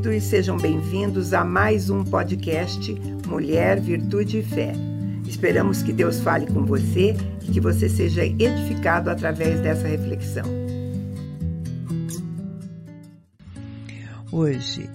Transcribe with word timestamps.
queridos, 0.00 0.24
sejam 0.24 0.56
bem-vindos 0.56 1.34
a 1.34 1.44
mais 1.44 1.90
um 1.90 2.02
podcast 2.02 2.94
Mulher, 3.28 3.78
Virtude 3.80 4.38
e 4.38 4.42
Fé. 4.42 4.72
Esperamos 5.26 5.82
que 5.82 5.92
Deus 5.92 6.20
fale 6.20 6.46
com 6.46 6.64
você 6.64 7.14
e 7.42 7.52
que 7.52 7.60
você 7.60 7.88
seja 7.88 8.24
edificado 8.24 9.10
através 9.10 9.60
dessa 9.60 9.86
reflexão. 9.86 10.44
Hoje 14.32 14.88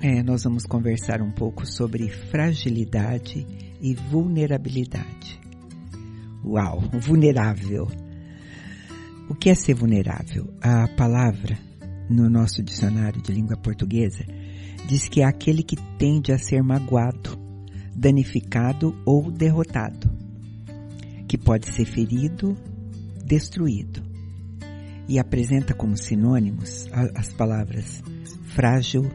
é, 0.00 0.22
nós 0.22 0.44
vamos 0.44 0.66
conversar 0.66 1.22
um 1.22 1.30
pouco 1.30 1.64
sobre 1.64 2.08
fragilidade 2.10 3.46
e 3.80 3.94
vulnerabilidade. 3.94 5.40
Uau, 6.44 6.82
vulnerável. 7.00 7.88
O 9.30 9.34
que 9.34 9.48
é 9.48 9.54
ser 9.54 9.74
vulnerável? 9.74 10.52
A 10.60 10.88
palavra 10.88 11.58
no 12.10 12.28
nosso 12.28 12.62
dicionário 12.62 13.22
de 13.22 13.32
língua 13.32 13.56
portuguesa 13.56 14.24
diz 14.88 15.08
que 15.08 15.22
é 15.22 15.24
aquele 15.24 15.62
que 15.62 15.76
tende 15.98 16.32
a 16.32 16.38
ser 16.38 16.62
magoado, 16.62 17.38
danificado 17.94 18.94
ou 19.04 19.30
derrotado, 19.30 20.10
que 21.26 21.38
pode 21.38 21.66
ser 21.66 21.84
ferido, 21.84 22.56
destruído. 23.24 24.02
E 25.08 25.18
apresenta 25.18 25.74
como 25.74 25.96
sinônimos 25.96 26.88
as 27.14 27.32
palavras 27.32 28.02
frágil, 28.54 29.10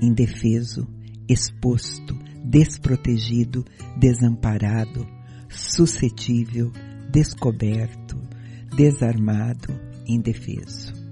indefeso, 0.00 0.86
exposto, 1.28 2.16
desprotegido, 2.44 3.64
desamparado, 3.96 5.06
suscetível, 5.48 6.70
descoberto, 7.10 8.16
desarmado, 8.76 9.68
indefeso. 10.06 11.03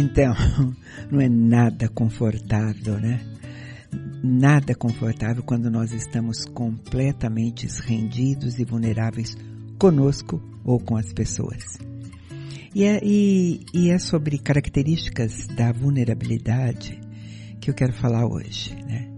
Então, 0.00 0.32
não 1.10 1.20
é 1.20 1.28
nada 1.28 1.88
confortável, 1.88 3.00
né? 3.00 3.20
Nada 4.22 4.72
confortável 4.72 5.42
quando 5.42 5.68
nós 5.68 5.90
estamos 5.90 6.44
completamente 6.44 7.66
rendidos 7.84 8.60
e 8.60 8.64
vulneráveis 8.64 9.36
conosco 9.76 10.40
ou 10.64 10.78
com 10.78 10.96
as 10.96 11.12
pessoas. 11.12 11.78
E 12.72 12.84
é, 12.84 13.00
e, 13.02 13.66
e 13.74 13.90
é 13.90 13.98
sobre 13.98 14.38
características 14.38 15.48
da 15.48 15.72
vulnerabilidade 15.72 17.00
que 17.60 17.68
eu 17.68 17.74
quero 17.74 17.92
falar 17.92 18.24
hoje, 18.24 18.76
né? 18.86 19.10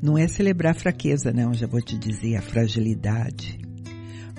Não 0.00 0.16
é 0.16 0.26
celebrar 0.26 0.72
a 0.74 0.78
fraqueza, 0.78 1.34
não, 1.34 1.52
já 1.52 1.66
vou 1.66 1.82
te 1.82 1.98
dizer, 1.98 2.36
a 2.36 2.42
fragilidade, 2.42 3.58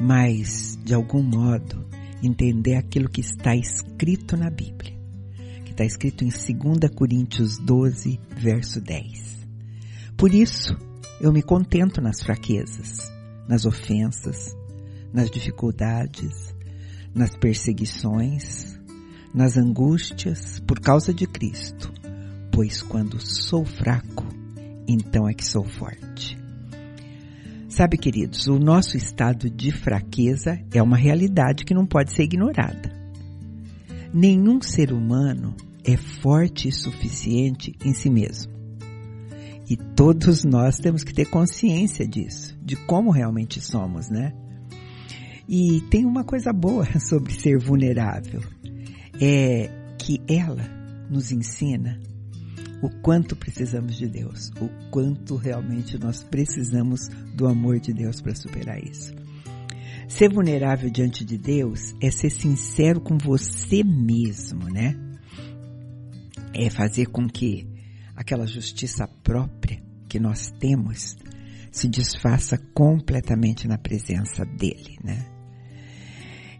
mas, 0.01 0.79
de 0.83 0.95
algum 0.95 1.21
modo, 1.21 1.85
entender 2.23 2.75
aquilo 2.75 3.07
que 3.07 3.21
está 3.21 3.55
escrito 3.55 4.35
na 4.35 4.49
Bíblia, 4.49 4.94
está 5.75 5.83
escrito 5.83 6.23
em 6.23 6.29
2 6.29 6.89
Coríntios 6.95 7.57
12, 7.57 8.17
verso 8.37 8.79
10. 8.79 9.45
Por 10.15 10.33
isso, 10.33 10.73
eu 11.19 11.33
me 11.33 11.43
contento 11.43 12.01
nas 12.01 12.23
fraquezas, 12.23 13.11
nas 13.45 13.65
ofensas, 13.65 14.55
nas 15.11 15.29
dificuldades, 15.29 16.55
nas 17.13 17.35
perseguições, 17.35 18.79
nas 19.33 19.57
angústias 19.57 20.61
por 20.61 20.79
causa 20.79 21.13
de 21.13 21.27
Cristo, 21.27 21.91
pois 22.53 22.81
quando 22.81 23.19
sou 23.19 23.65
fraco, 23.65 24.25
então 24.87 25.27
é 25.27 25.33
que 25.33 25.45
sou 25.45 25.65
forte. 25.65 26.37
Sabe, 27.67 27.97
queridos, 27.97 28.47
o 28.47 28.57
nosso 28.57 28.95
estado 28.95 29.49
de 29.49 29.73
fraqueza 29.73 30.57
é 30.73 30.81
uma 30.81 30.95
realidade 30.95 31.65
que 31.65 31.73
não 31.73 31.85
pode 31.85 32.13
ser 32.13 32.23
ignorada. 32.23 32.94
Nenhum 34.17 34.61
ser 34.61 34.93
humano 34.93 35.53
é 35.83 35.97
forte 35.97 36.69
e 36.69 36.71
suficiente 36.71 37.75
em 37.83 37.93
si 37.93 38.09
mesmo. 38.09 38.49
E 39.69 39.75
todos 39.75 40.45
nós 40.45 40.77
temos 40.77 41.03
que 41.03 41.13
ter 41.13 41.25
consciência 41.25 42.07
disso, 42.07 42.57
de 42.63 42.77
como 42.77 43.11
realmente 43.11 43.59
somos, 43.59 44.09
né? 44.09 44.33
E 45.49 45.81
tem 45.89 46.05
uma 46.05 46.23
coisa 46.23 46.53
boa 46.53 46.85
sobre 46.97 47.33
ser 47.33 47.59
vulnerável, 47.59 48.41
é 49.19 49.69
que 49.99 50.21
ela 50.29 50.63
nos 51.09 51.33
ensina 51.33 51.99
o 52.81 52.89
quanto 53.01 53.35
precisamos 53.35 53.97
de 53.97 54.07
Deus, 54.07 54.49
o 54.61 54.69
quanto 54.91 55.35
realmente 55.35 55.99
nós 55.99 56.23
precisamos 56.23 57.09
do 57.35 57.47
amor 57.47 57.81
de 57.81 57.93
Deus 57.93 58.21
para 58.21 58.33
superar 58.33 58.81
isso. 58.81 59.24
Ser 60.07 60.31
vulnerável 60.31 60.89
diante 60.89 61.25
de 61.25 61.37
Deus 61.37 61.95
é 62.01 62.11
ser 62.11 62.29
sincero 62.29 63.01
com 63.01 63.17
você 63.17 63.83
mesmo, 63.83 64.69
né? 64.69 64.95
É 66.53 66.69
fazer 66.69 67.07
com 67.07 67.27
que 67.27 67.67
aquela 68.15 68.45
justiça 68.45 69.07
própria 69.23 69.81
que 70.07 70.19
nós 70.19 70.51
temos 70.59 71.17
se 71.71 71.89
desfaça 71.89 72.57
completamente 72.73 73.67
na 73.67 73.77
presença 73.77 74.45
dele, 74.45 74.97
né? 75.03 75.25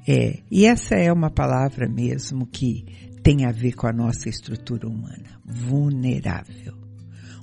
É, 0.07 0.39
e 0.51 0.65
essa 0.65 0.95
é 0.95 1.11
uma 1.11 1.31
palavra 1.31 1.87
mesmo 1.89 2.45
que 2.45 2.85
tem 3.23 3.45
a 3.45 3.51
ver 3.51 3.73
com 3.73 3.87
a 3.87 3.93
nossa 3.93 4.29
estrutura 4.29 4.87
humana, 4.87 5.41
vulnerável. 5.43 6.75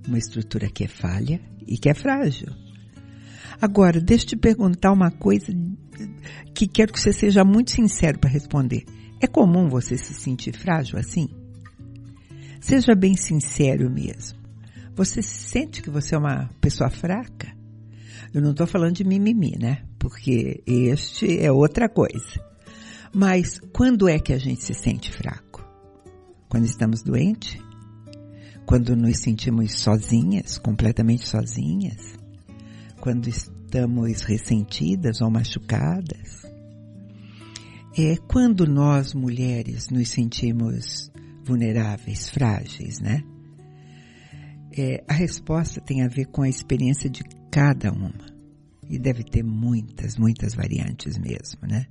Uma 0.06 0.18
estrutura 0.18 0.68
que 0.68 0.84
é 0.84 0.88
falha 0.88 1.40
e 1.66 1.76
que 1.76 1.88
é 1.88 1.94
frágil. 1.94 2.52
Agora, 3.60 4.00
deixa 4.00 4.24
eu 4.24 4.28
te 4.30 4.36
perguntar 4.36 4.92
uma 4.92 5.10
coisa 5.10 5.52
que 6.54 6.66
quero 6.66 6.92
que 6.92 7.00
você 7.00 7.12
seja 7.12 7.44
muito 7.44 7.70
sincero 7.70 8.18
para 8.18 8.30
responder. 8.30 8.84
É 9.20 9.26
comum 9.26 9.68
você 9.68 9.96
se 9.96 10.14
sentir 10.14 10.56
frágil 10.56 10.98
assim? 10.98 11.28
Seja 12.60 12.94
bem 12.94 13.16
sincero 13.16 13.90
mesmo. 13.90 14.38
Você 14.94 15.22
sente 15.22 15.82
que 15.82 15.90
você 15.90 16.14
é 16.14 16.18
uma 16.18 16.50
pessoa 16.60 16.90
fraca? 16.90 17.52
Eu 18.32 18.40
não 18.40 18.50
estou 18.50 18.66
falando 18.66 18.96
de 18.96 19.04
mimimi, 19.04 19.56
né? 19.58 19.82
Porque 19.98 20.62
este 20.66 21.38
é 21.38 21.50
outra 21.50 21.88
coisa. 21.88 22.40
Mas 23.14 23.60
quando 23.72 24.08
é 24.08 24.18
que 24.18 24.32
a 24.32 24.38
gente 24.38 24.62
se 24.64 24.74
sente 24.74 25.12
fraco? 25.12 25.52
quando 26.52 26.66
estamos 26.66 27.02
doentes, 27.02 27.58
quando 28.66 28.94
nos 28.94 29.20
sentimos 29.20 29.72
sozinhas, 29.72 30.58
completamente 30.58 31.26
sozinhas, 31.26 32.14
quando 33.02 33.26
estamos 33.26 34.22
ressentidas 34.22 35.20
ou 35.20 35.28
machucadas. 35.28 36.40
É 37.98 38.16
quando 38.28 38.64
nós 38.64 39.12
mulheres 39.12 39.90
nos 39.90 40.08
sentimos 40.08 41.10
vulneráveis, 41.44 42.30
frágeis, 42.30 43.00
né? 43.00 43.24
É, 44.78 45.02
a 45.08 45.14
resposta 45.14 45.80
tem 45.80 46.02
a 46.02 46.08
ver 46.08 46.26
com 46.26 46.42
a 46.42 46.48
experiência 46.48 47.10
de 47.10 47.24
cada 47.50 47.92
uma. 47.92 48.14
E 48.88 49.00
deve 49.00 49.24
ter 49.24 49.42
muitas, 49.42 50.16
muitas 50.16 50.54
variantes 50.54 51.18
mesmo, 51.18 51.66
né? 51.68 51.86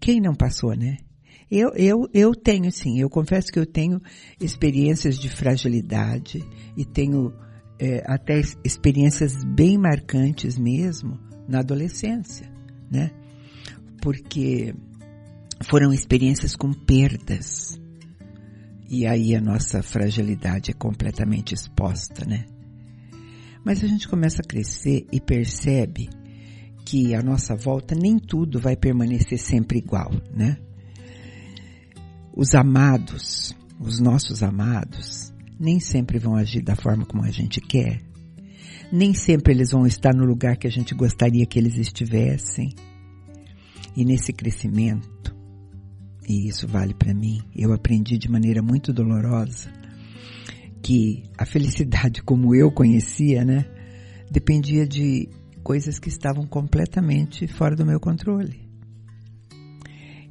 Quem 0.00 0.20
não 0.20 0.34
passou, 0.34 0.74
né? 0.74 0.96
Eu, 1.48 1.70
eu, 1.76 2.08
eu 2.12 2.34
tenho 2.34 2.72
sim, 2.72 2.98
eu 2.98 3.08
confesso 3.08 3.52
que 3.52 3.60
eu 3.60 3.66
tenho 3.66 4.02
experiências 4.40 5.16
de 5.16 5.30
fragilidade 5.30 6.44
e 6.76 6.84
tenho 6.84 7.32
é, 7.78 8.02
até 8.06 8.40
experiências 8.64 9.44
bem 9.44 9.78
marcantes 9.78 10.58
mesmo 10.58 11.18
na 11.48 11.60
adolescência, 11.60 12.50
né? 12.90 13.10
Porque 14.00 14.74
foram 15.64 15.92
experiências 15.92 16.54
com 16.56 16.72
perdas. 16.72 17.80
E 18.88 19.06
aí 19.06 19.34
a 19.34 19.40
nossa 19.40 19.82
fragilidade 19.82 20.70
é 20.70 20.74
completamente 20.74 21.54
exposta, 21.54 22.24
né? 22.24 22.46
Mas 23.64 23.82
a 23.82 23.86
gente 23.86 24.08
começa 24.08 24.42
a 24.42 24.46
crescer 24.46 25.06
e 25.10 25.20
percebe 25.20 26.08
que 26.84 27.14
a 27.14 27.22
nossa 27.22 27.56
volta 27.56 27.96
nem 27.96 28.16
tudo 28.16 28.60
vai 28.60 28.76
permanecer 28.76 29.38
sempre 29.38 29.78
igual, 29.78 30.12
né? 30.32 30.56
os 32.36 32.54
amados, 32.54 33.56
os 33.80 33.98
nossos 33.98 34.42
amados, 34.42 35.32
nem 35.58 35.80
sempre 35.80 36.18
vão 36.18 36.34
agir 36.34 36.62
da 36.62 36.76
forma 36.76 37.04
como 37.04 37.24
a 37.24 37.30
gente 37.30 37.60
quer. 37.60 38.02
Nem 38.92 39.14
sempre 39.14 39.52
eles 39.52 39.70
vão 39.70 39.86
estar 39.86 40.14
no 40.14 40.24
lugar 40.24 40.56
que 40.56 40.66
a 40.66 40.70
gente 40.70 40.94
gostaria 40.94 41.46
que 41.46 41.58
eles 41.58 41.76
estivessem. 41.76 42.74
E 43.96 44.04
nesse 44.04 44.32
crescimento, 44.32 45.34
e 46.28 46.48
isso 46.48 46.68
vale 46.68 46.94
para 46.94 47.14
mim, 47.14 47.40
eu 47.54 47.72
aprendi 47.72 48.18
de 48.18 48.30
maneira 48.30 48.62
muito 48.62 48.92
dolorosa 48.92 49.70
que 50.82 51.24
a 51.36 51.44
felicidade 51.44 52.22
como 52.22 52.54
eu 52.54 52.70
conhecia, 52.70 53.44
né, 53.44 53.64
dependia 54.30 54.86
de 54.86 55.28
coisas 55.62 55.98
que 55.98 56.08
estavam 56.08 56.46
completamente 56.46 57.48
fora 57.48 57.74
do 57.74 57.84
meu 57.84 57.98
controle. 57.98 58.68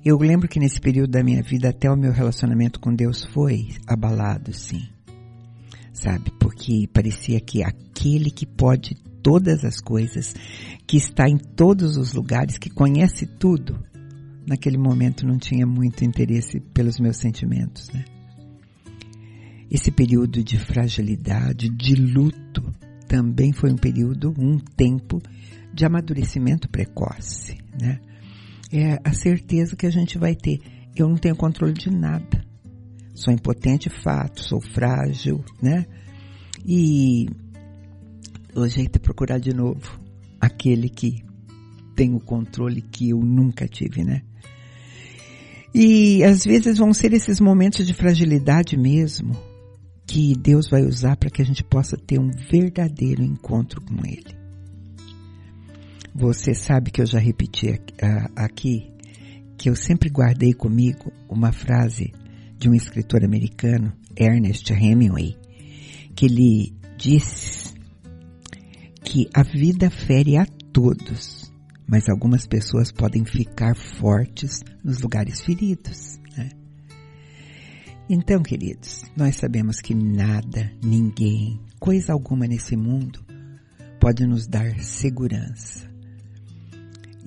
Eu 0.04 0.18
lembro 0.18 0.48
que 0.48 0.60
nesse 0.60 0.80
período 0.80 1.12
da 1.12 1.24
minha 1.24 1.42
vida 1.42 1.70
até 1.70 1.90
o 1.90 1.98
meu 1.98 2.12
relacionamento 2.12 2.80
com 2.80 2.94
Deus 2.94 3.26
foi 3.34 3.70
abalado, 3.88 4.54
sim. 4.54 4.95
Sabe? 5.96 6.30
Porque 6.40 6.88
parecia 6.94 7.40
que 7.40 7.64
aquele 7.64 8.30
que 8.30 8.46
pode 8.46 8.96
todas 9.24 9.64
as 9.64 9.80
coisas, 9.80 10.36
que 10.86 10.98
está 10.98 11.28
em 11.28 11.38
todos 11.38 11.98
os 11.98 12.14
lugares, 12.14 12.58
que 12.58 12.70
conhece 12.70 13.26
tudo, 13.26 13.80
naquele 14.46 14.78
momento 14.78 15.26
não 15.26 15.38
tinha 15.38 15.66
muito 15.66 16.04
interesse 16.04 16.60
pelos 16.60 17.00
meus 17.00 17.18
sentimentos, 17.18 17.90
né? 17.92 18.04
Esse 19.72 19.90
período 19.90 20.44
de 20.44 20.60
fragilidade, 20.60 21.70
de 21.70 21.96
luto, 21.96 22.62
também 23.08 23.52
foi 23.54 23.72
um 23.72 23.78
período, 23.78 24.34
um 24.38 24.60
tempo 24.60 25.22
de 25.74 25.86
amadurecimento 25.86 26.70
precoce, 26.70 27.58
né? 27.82 28.00
É 28.72 29.00
a 29.04 29.14
certeza 29.14 29.76
que 29.76 29.86
a 29.86 29.92
gente 29.92 30.18
vai 30.18 30.36
ter. 30.36 30.60
Eu 30.96 31.08
não 31.08 31.16
tenho 31.16 31.36
controle 31.36 31.74
de 31.74 31.90
nada. 31.90 32.46
Sou 33.16 33.34
impotente, 33.34 33.90
fato, 33.90 34.44
sou 34.44 34.60
frágil, 34.60 35.44
né? 35.62 35.86
E 36.66 37.28
o 38.54 38.68
jeito 38.68 38.98
é 38.98 39.00
procurar 39.00 39.40
de 39.40 39.54
novo 39.54 40.00
aquele 40.40 40.90
que 40.90 41.24
tem 41.96 42.14
o 42.14 42.20
controle 42.20 42.82
que 42.82 43.10
eu 43.10 43.20
nunca 43.20 43.68
tive, 43.68 44.04
né? 44.04 44.22
E 45.74 46.24
às 46.24 46.44
vezes 46.44 46.78
vão 46.78 46.94
ser 46.94 47.14
esses 47.14 47.40
momentos 47.40 47.88
de 47.88 47.94
fragilidade 47.94 48.78
mesmo 48.78 49.32
que 50.06 50.36
Deus 50.36 50.70
vai 50.70 50.84
usar 50.84 51.16
para 51.16 51.30
que 51.30 51.42
a 51.42 51.46
gente 51.46 51.64
possa 51.64 51.98
ter 51.98 52.20
um 52.20 52.30
verdadeiro 52.30 53.24
encontro 53.24 53.82
com 53.82 54.06
Ele. 54.06 54.36
Você 56.14 56.54
sabe 56.54 56.92
que 56.92 57.02
eu 57.02 57.06
já 57.06 57.20
repeti 57.20 57.80
aqui 58.36 58.90
que 59.58 59.70
eu 59.70 59.76
sempre 59.76 60.10
guardei 60.10 60.54
comigo 60.54 61.12
uma 61.30 61.52
frase 61.52 62.14
de 62.58 62.70
um 62.70 62.74
escritor 62.74 63.24
americano, 63.24 63.94
Ernest 64.16 64.72
Hemingway, 64.72 65.38
que 66.16 66.26
ele 66.26 66.74
disse 66.98 67.74
que 69.04 69.30
a 69.34 69.44
vida 69.44 69.90
fere 69.90 70.38
a 70.38 70.46
todos, 70.74 71.54
mas 71.88 72.10
algumas 72.10 72.48
pessoas 72.48 72.92
podem 72.92 73.26
ficar 73.26 73.76
fortes 73.76 74.62
nos 74.84 75.02
lugares 75.02 75.42
feridos. 75.42 76.20
Né? 76.36 76.50
Então, 78.10 78.42
queridos, 78.42 79.04
nós 79.16 79.36
sabemos 79.36 79.80
que 79.80 79.94
nada, 79.94 80.72
ninguém, 80.84 81.60
coisa 81.80 82.14
alguma 82.14 82.48
nesse 82.48 82.76
mundo 82.76 83.24
pode 84.00 84.26
nos 84.26 84.48
dar 84.48 84.80
segurança. 84.80 85.90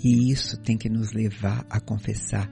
E 0.02 0.30
isso 0.30 0.56
tem 0.58 0.76
que 0.76 0.88
nos 0.88 1.12
levar 1.12 1.66
a 1.68 1.80
confessar 1.80 2.48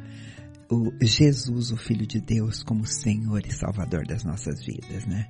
o 0.70 0.92
Jesus, 1.00 1.70
o 1.70 1.76
Filho 1.76 2.06
de 2.06 2.20
Deus, 2.20 2.62
como 2.62 2.86
Senhor 2.86 3.44
e 3.46 3.52
Salvador 3.52 4.06
das 4.06 4.24
nossas 4.24 4.64
vidas, 4.64 5.06
né? 5.06 5.28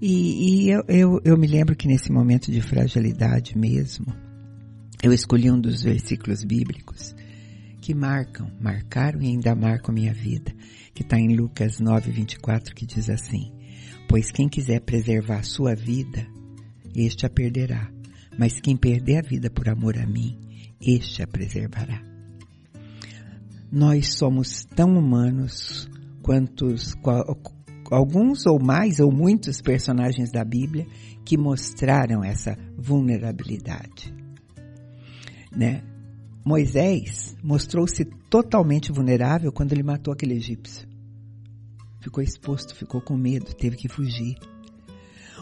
E, 0.00 0.64
e 0.64 0.70
eu, 0.70 0.82
eu, 0.88 1.20
eu 1.24 1.38
me 1.38 1.46
lembro 1.46 1.76
que 1.76 1.86
nesse 1.86 2.10
momento 2.10 2.50
de 2.50 2.60
fragilidade 2.60 3.56
mesmo, 3.56 4.06
eu 5.02 5.12
escolhi 5.12 5.50
um 5.50 5.60
dos 5.60 5.82
versículos 5.82 6.42
bíblicos 6.42 7.14
que 7.80 7.94
marcam, 7.94 8.50
marcaram 8.60 9.20
e 9.22 9.28
ainda 9.28 9.54
marcam 9.54 9.94
minha 9.94 10.12
vida, 10.12 10.52
que 10.94 11.02
está 11.02 11.18
em 11.18 11.36
Lucas 11.36 11.78
9, 11.78 12.10
24, 12.10 12.74
que 12.74 12.86
diz 12.86 13.08
assim, 13.08 13.52
Pois 14.08 14.30
quem 14.30 14.48
quiser 14.48 14.80
preservar 14.80 15.38
a 15.38 15.42
sua 15.44 15.74
vida, 15.74 16.26
este 16.94 17.24
a 17.24 17.30
perderá, 17.30 17.90
mas 18.38 18.60
quem 18.60 18.76
perder 18.76 19.18
a 19.18 19.22
vida 19.28 19.50
por 19.50 19.68
amor 19.68 19.96
a 19.98 20.06
mim, 20.06 20.38
este 20.80 21.22
a 21.22 21.26
preservará. 21.26 22.11
Nós 23.72 24.14
somos 24.14 24.64
tão 24.64 24.98
humanos 24.98 25.88
quantos, 26.22 26.94
alguns 27.90 28.46
ou 28.46 28.62
mais 28.62 29.00
ou 29.00 29.10
muitos 29.10 29.62
personagens 29.62 30.30
da 30.30 30.44
Bíblia 30.44 30.86
que 31.24 31.38
mostraram 31.38 32.22
essa 32.22 32.56
vulnerabilidade 32.76 34.22
né? 35.54 35.82
Moisés 36.44 37.36
mostrou-se 37.42 38.04
totalmente 38.28 38.90
vulnerável 38.90 39.52
quando 39.52 39.72
ele 39.72 39.82
matou 39.82 40.12
aquele 40.12 40.34
egípcio. 40.34 40.88
Ficou 42.00 42.22
exposto, 42.22 42.74
ficou 42.74 43.00
com 43.00 43.16
medo, 43.16 43.54
teve 43.54 43.76
que 43.76 43.88
fugir. 43.88 44.36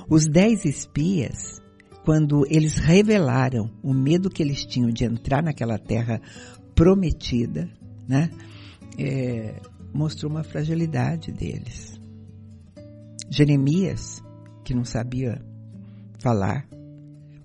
Os 0.09 0.27
dez 0.27 0.65
espias, 0.65 1.59
quando 2.05 2.45
eles 2.51 2.77
revelaram 2.77 3.71
o 3.83 3.95
medo 3.95 4.29
que 4.29 4.43
eles 4.43 4.67
tinham 4.67 4.91
de 4.91 5.05
entrar 5.05 5.43
naquela 5.43 5.79
terra 5.79 6.21
prometida, 6.75 7.71
né? 8.11 8.29
É, 8.99 9.55
mostrou 9.95 10.31
uma 10.31 10.43
fragilidade 10.43 11.31
deles. 11.31 12.01
Jeremias, 13.31 14.21
que 14.65 14.75
não 14.75 14.85
sabia 14.85 15.41
falar, 16.19 16.67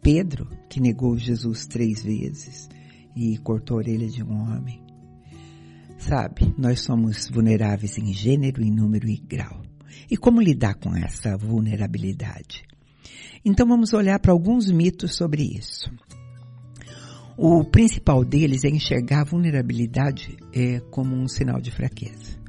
Pedro, 0.01 0.49
que 0.67 0.81
negou 0.81 1.17
Jesus 1.19 1.67
três 1.67 2.03
vezes 2.03 2.67
e 3.15 3.37
cortou 3.37 3.77
a 3.77 3.81
orelha 3.81 4.07
de 4.07 4.23
um 4.23 4.33
homem. 4.33 4.83
Sabe, 5.99 6.53
nós 6.57 6.81
somos 6.81 7.29
vulneráveis 7.29 7.97
em 7.99 8.11
gênero, 8.11 8.63
em 8.63 8.71
número 8.71 9.07
e 9.07 9.17
grau. 9.17 9.61
E 10.09 10.17
como 10.17 10.41
lidar 10.41 10.73
com 10.75 10.95
essa 10.95 11.37
vulnerabilidade? 11.37 12.63
Então 13.43 13.67
vamos 13.67 13.93
olhar 13.93 14.19
para 14.19 14.31
alguns 14.31 14.71
mitos 14.71 15.15
sobre 15.15 15.43
isso. 15.43 15.91
O 17.37 17.63
principal 17.65 18.23
deles 18.23 18.63
é 18.63 18.69
enxergar 18.69 19.21
a 19.21 19.25
vulnerabilidade 19.25 20.37
é, 20.53 20.79
como 20.91 21.15
um 21.15 21.27
sinal 21.27 21.59
de 21.59 21.71
fraqueza. 21.71 22.39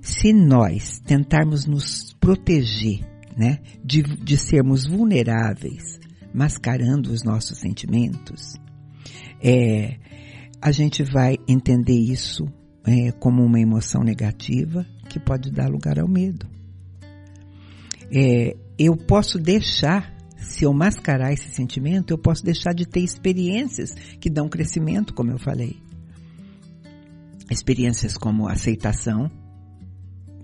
Se 0.00 0.32
nós 0.32 1.00
tentarmos 1.00 1.66
nos 1.66 2.14
proteger, 2.20 3.00
né, 3.36 3.58
de, 3.84 4.02
de 4.02 4.38
sermos 4.38 4.86
vulneráveis, 4.86 5.98
mascarando 6.32 7.10
os 7.10 7.24
nossos 7.24 7.58
sentimentos, 7.58 8.54
é, 9.42 9.96
a 10.60 10.70
gente 10.70 11.02
vai 11.02 11.36
entender 11.48 11.98
isso 11.98 12.46
é, 12.86 13.10
como 13.12 13.42
uma 13.42 13.60
emoção 13.60 14.02
negativa 14.02 14.86
que 15.08 15.18
pode 15.18 15.50
dar 15.50 15.68
lugar 15.68 15.98
ao 15.98 16.08
medo. 16.08 16.46
É, 18.12 18.56
eu 18.78 18.96
posso 18.96 19.38
deixar, 19.38 20.15
se 20.46 20.64
eu 20.64 20.72
mascarar 20.72 21.32
esse 21.32 21.50
sentimento, 21.50 22.12
eu 22.12 22.18
posso 22.18 22.44
deixar 22.44 22.72
de 22.72 22.86
ter 22.86 23.00
experiências 23.00 23.94
que 24.20 24.30
dão 24.30 24.48
crescimento, 24.48 25.12
como 25.12 25.30
eu 25.30 25.38
falei. 25.38 25.76
Experiências 27.50 28.16
como 28.16 28.48
aceitação, 28.48 29.30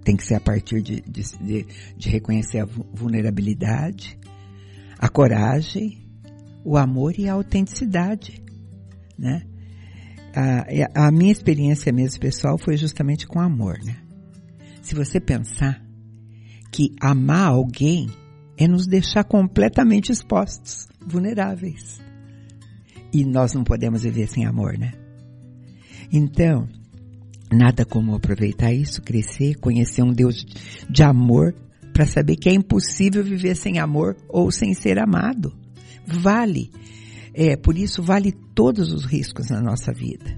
tem 0.04 0.16
que 0.16 0.26
ser 0.26 0.34
a 0.34 0.40
partir 0.40 0.82
de, 0.82 1.00
de, 1.00 1.22
de, 1.40 1.66
de 1.96 2.08
reconhecer 2.08 2.58
a 2.58 2.64
vulnerabilidade, 2.66 4.18
a 4.98 5.08
coragem, 5.08 6.04
o 6.64 6.76
amor 6.76 7.18
e 7.18 7.28
a 7.28 7.34
autenticidade, 7.34 8.42
né? 9.16 9.42
A, 10.34 11.06
a 11.06 11.12
minha 11.12 11.30
experiência 11.30 11.92
mesmo 11.92 12.20
pessoal 12.20 12.58
foi 12.58 12.76
justamente 12.76 13.26
com 13.26 13.40
amor, 13.40 13.78
né? 13.84 13.98
Se 14.82 14.94
você 14.94 15.20
pensar 15.20 15.80
que 16.72 16.94
amar 17.00 17.48
alguém 17.48 18.10
é 18.56 18.68
nos 18.68 18.86
deixar 18.86 19.24
completamente 19.24 20.12
expostos, 20.12 20.88
vulneráveis. 21.06 22.00
E 23.12 23.24
nós 23.24 23.52
não 23.52 23.64
podemos 23.64 24.02
viver 24.02 24.28
sem 24.28 24.46
amor, 24.46 24.78
né? 24.78 24.92
Então, 26.10 26.68
nada 27.50 27.84
como 27.84 28.14
aproveitar 28.14 28.72
isso, 28.72 29.02
crescer, 29.02 29.56
conhecer 29.56 30.02
um 30.02 30.12
Deus 30.12 30.44
de 30.88 31.02
amor 31.02 31.54
para 31.92 32.06
saber 32.06 32.36
que 32.36 32.48
é 32.48 32.54
impossível 32.54 33.22
viver 33.22 33.54
sem 33.54 33.78
amor 33.78 34.16
ou 34.28 34.50
sem 34.50 34.74
ser 34.74 34.98
amado. 34.98 35.52
Vale. 36.06 36.70
É, 37.34 37.56
por 37.56 37.78
isso 37.78 38.02
vale 38.02 38.32
todos 38.54 38.92
os 38.92 39.04
riscos 39.04 39.48
na 39.48 39.60
nossa 39.60 39.92
vida. 39.92 40.36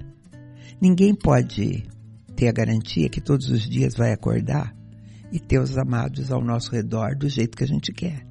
Ninguém 0.81 1.13
pode 1.15 1.83
ter 2.35 2.47
a 2.47 2.53
garantia 2.53 3.09
que 3.09 3.21
todos 3.21 3.49
os 3.49 3.67
dias 3.67 3.95
vai 3.95 4.11
acordar 4.11 4.75
e 5.31 5.39
ter 5.39 5.59
os 5.59 5.77
amados 5.77 6.31
ao 6.31 6.43
nosso 6.43 6.71
redor 6.71 7.15
do 7.15 7.27
jeito 7.27 7.57
que 7.57 7.63
a 7.63 7.67
gente 7.67 7.91
quer. 7.91 8.25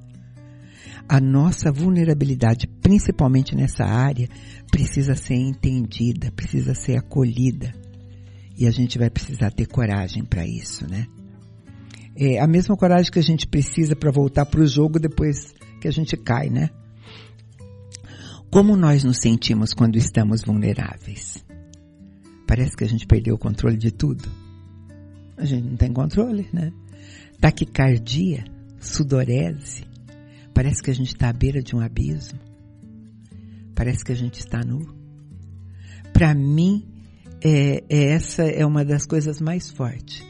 A 1.07 1.19
nossa 1.19 1.71
vulnerabilidade, 1.71 2.67
principalmente 2.81 3.55
nessa 3.55 3.83
área, 3.83 4.27
precisa 4.71 5.15
ser 5.15 5.35
entendida, 5.35 6.31
precisa 6.31 6.73
ser 6.73 6.97
acolhida. 6.97 7.73
E 8.57 8.65
a 8.65 8.71
gente 8.71 8.97
vai 8.97 9.09
precisar 9.09 9.51
ter 9.51 9.67
coragem 9.67 10.23
para 10.23 10.47
isso, 10.47 10.89
né? 10.89 11.05
É 12.15 12.39
a 12.39 12.47
mesma 12.47 12.75
coragem 12.75 13.11
que 13.11 13.19
a 13.19 13.23
gente 13.23 13.45
precisa 13.45 13.95
para 13.95 14.09
voltar 14.09 14.45
para 14.45 14.61
o 14.61 14.67
jogo 14.67 14.97
depois 14.97 15.53
que 15.81 15.87
a 15.87 15.91
gente 15.91 16.15
cai, 16.17 16.49
né? 16.49 16.69
Como 18.49 18.77
nós 18.77 19.03
nos 19.03 19.17
sentimos 19.17 19.73
quando 19.73 19.97
estamos 19.97 20.41
vulneráveis? 20.41 21.45
Parece 22.47 22.75
que 22.77 22.83
a 22.83 22.87
gente 22.87 23.05
perdeu 23.05 23.35
o 23.35 23.37
controle 23.37 23.77
de 23.77 23.91
tudo. 23.91 24.44
A 25.37 25.45
gente 25.45 25.67
não 25.67 25.77
tem 25.77 25.91
controle, 25.91 26.47
né? 26.53 26.71
Taquicardia, 27.39 28.45
sudorese. 28.79 29.85
Parece 30.53 30.81
que 30.81 30.91
a 30.91 30.95
gente 30.95 31.09
está 31.09 31.29
à 31.29 31.33
beira 31.33 31.61
de 31.61 31.75
um 31.75 31.79
abismo. 31.79 32.39
Parece 33.75 34.05
que 34.05 34.11
a 34.11 34.15
gente 34.15 34.39
está 34.39 34.61
nu. 34.61 34.79
Para 36.13 36.33
mim, 36.33 36.87
é, 37.43 37.83
é, 37.89 38.03
essa 38.13 38.43
é 38.43 38.65
uma 38.65 38.85
das 38.85 39.05
coisas 39.05 39.41
mais 39.41 39.69
fortes 39.69 40.23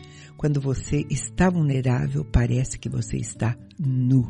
quando 0.45 0.61
você 0.61 1.05
está 1.09 1.49
vulnerável, 1.49 2.23
parece 2.23 2.77
que 2.77 2.89
você 2.89 3.17
está 3.17 3.57
nu. 3.79 4.27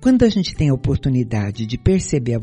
Quando 0.00 0.24
a 0.24 0.28
gente 0.28 0.54
tem 0.54 0.68
a 0.68 0.74
oportunidade 0.74 1.66
de 1.66 1.78
perceber 1.78 2.34
a 2.34 2.40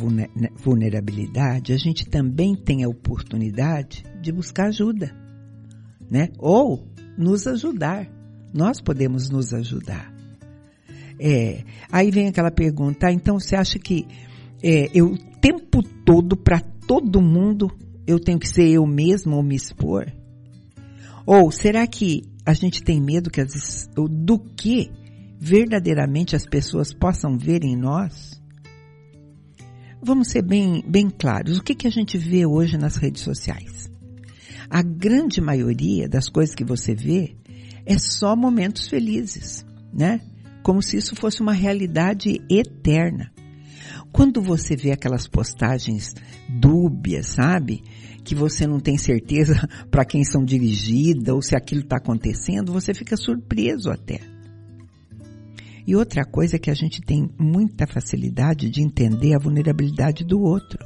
vulnerabilidade, 0.56 1.74
a 1.74 1.78
gente 1.78 2.06
também 2.06 2.56
tem 2.56 2.84
a 2.84 2.90
oportunidade 2.90 4.04
de 4.22 4.32
buscar 4.32 4.68
ajuda, 4.68 5.16
né? 6.10 6.30
Ou 6.38 6.88
nos 7.18 7.46
ajudar. 7.48 8.08
Nós 8.54 8.82
podemos 8.82 9.30
nos 9.30 9.54
ajudar. 9.54 10.14
É, 11.20 11.64
aí 11.92 12.10
vem 12.10 12.28
aquela 12.28 12.50
pergunta, 12.50 13.08
ah, 13.08 13.12
então 13.12 13.40
você 13.40 13.56
acha 13.56 13.78
que 13.78 14.08
é, 14.64 14.90
eu 14.94 15.08
o 15.08 15.18
tempo 15.42 15.84
todo 16.06 16.38
para 16.38 16.60
todo 16.60 17.22
mundo 17.22 17.70
eu 18.08 18.20
tenho 18.20 18.40
que 18.40 18.48
ser 18.48 18.68
eu 18.70 18.86
mesmo 18.86 19.36
ou 19.36 19.44
me 19.44 19.56
expor? 19.56 20.12
Ou 21.26 21.52
será 21.52 21.86
que 21.86 22.24
a 22.46 22.54
gente 22.54 22.82
tem 22.82 23.00
medo 23.00 23.30
que 23.30 23.42
as, 23.42 23.88
do 23.94 24.40
que 24.40 24.90
verdadeiramente 25.40 26.36
as 26.36 26.46
pessoas 26.46 26.94
possam 26.94 27.38
ver 27.38 27.64
em 27.64 27.76
nós? 27.76 28.42
Vamos 30.02 30.30
ser 30.30 30.42
bem, 30.42 30.84
bem 30.88 31.10
claros. 31.10 31.58
O 31.58 31.64
que, 31.64 31.76
que 31.76 31.86
a 31.86 31.92
gente 31.92 32.18
vê 32.18 32.46
hoje 32.46 32.78
nas 32.78 32.96
redes 32.96 33.22
sociais? 33.22 33.89
A 34.70 34.84
grande 34.84 35.42
maioria 35.42 36.08
das 36.08 36.30
coisas 36.30 36.54
que 36.54 36.64
você 36.64 36.94
vê 36.94 37.36
é 37.86 37.98
só 37.98 38.36
momentos 38.36 38.88
felizes, 38.88 39.66
né? 39.92 40.22
Como 40.62 40.82
se 40.82 40.98
isso 40.98 41.16
fosse 41.16 41.42
uma 41.42 41.54
realidade 41.54 42.40
eterna. 42.48 43.32
Quando 44.12 44.42
você 44.42 44.76
vê 44.76 44.92
aquelas 44.92 45.28
postagens 45.28 46.14
dúbias, 46.48 47.28
sabe? 47.28 47.82
Que 48.24 48.36
você 48.36 48.68
não 48.68 48.80
tem 48.80 48.98
certeza 48.98 49.56
para 49.90 50.06
quem 50.06 50.24
são 50.24 50.46
dirigidas 50.46 51.34
ou 51.34 51.42
se 51.42 51.56
aquilo 51.56 51.82
está 51.82 51.98
acontecendo, 51.98 52.72
você 52.72 52.94
fica 52.94 53.18
surpreso 53.18 53.90
até. 53.90 54.20
E 55.88 55.96
outra 55.96 56.24
coisa 56.24 56.58
é 56.58 56.60
que 56.60 56.70
a 56.70 56.76
gente 56.76 57.02
tem 57.02 57.28
muita 57.40 57.88
facilidade 57.88 58.70
de 58.70 58.84
entender 58.84 59.34
a 59.34 59.40
vulnerabilidade 59.40 60.24
do 60.24 60.40
outro, 60.40 60.78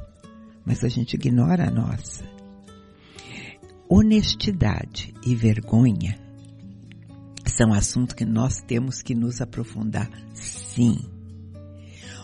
mas 0.65 0.85
a 0.85 0.87
gente 0.87 1.15
ignora 1.15 1.67
a 1.67 1.71
nossa. 1.71 2.32
Honestidade 3.95 5.13
e 5.23 5.35
vergonha 5.35 6.17
são 7.45 7.71
assuntos 7.71 8.15
que 8.15 8.25
nós 8.25 8.59
temos 8.59 9.03
que 9.03 9.13
nos 9.13 9.39
aprofundar, 9.39 10.09
sim. 10.33 10.97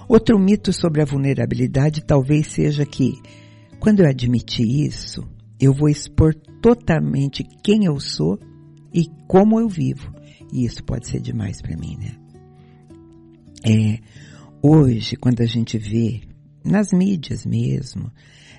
Outro 0.07 0.39
mito 0.39 0.73
sobre 0.73 1.03
a 1.03 1.05
vulnerabilidade 1.05 2.03
talvez 2.03 2.47
seja 2.47 2.87
que, 2.87 3.21
quando 3.79 3.99
eu 3.99 4.09
admitir 4.09 4.65
isso, 4.67 5.29
eu 5.59 5.71
vou 5.71 5.87
expor 5.87 6.33
totalmente 6.59 7.43
quem 7.63 7.85
eu 7.85 7.99
sou 7.99 8.39
e 8.91 9.05
como 9.27 9.59
eu 9.59 9.69
vivo. 9.69 10.11
E 10.51 10.65
isso 10.65 10.83
pode 10.83 11.07
ser 11.07 11.21
demais 11.21 11.61
para 11.61 11.77
mim, 11.77 11.95
né? 11.97 12.15
É, 13.63 13.99
hoje, 14.59 15.15
quando 15.15 15.41
a 15.41 15.45
gente 15.45 15.77
vê 15.77 16.21
nas 16.65 16.91
mídias 16.91 17.45
mesmo, 17.45 18.11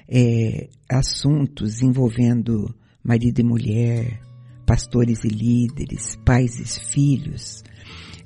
é, 0.08 0.68
assuntos 0.88 1.82
envolvendo 1.82 2.72
marido 3.02 3.40
e 3.40 3.44
mulher, 3.44 4.20
pastores 4.66 5.24
e 5.24 5.28
líderes, 5.28 6.16
pais 6.24 6.58
e 6.58 6.64
filhos, 6.64 7.64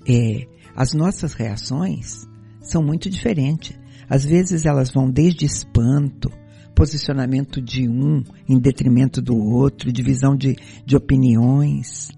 é, 0.07 0.47
as 0.76 0.93
nossas 0.93 1.33
reações 1.33 2.26
são 2.61 2.83
muito 2.83 3.09
diferentes. 3.09 3.78
Às 4.09 4.25
vezes 4.25 4.66
elas 4.66 4.90
vão 4.90 5.11
desde 5.11 5.47
espanto, 5.47 6.31
posicionamento 6.75 7.62
de 7.62 7.88
um 7.88 8.23
em 8.49 8.59
detrimento 8.59 9.23
do 9.23 9.37
outro, 9.37 9.93
divisão 9.93 10.37
de, 10.37 10.57
de 10.85 10.97
opiniões. 10.97 12.11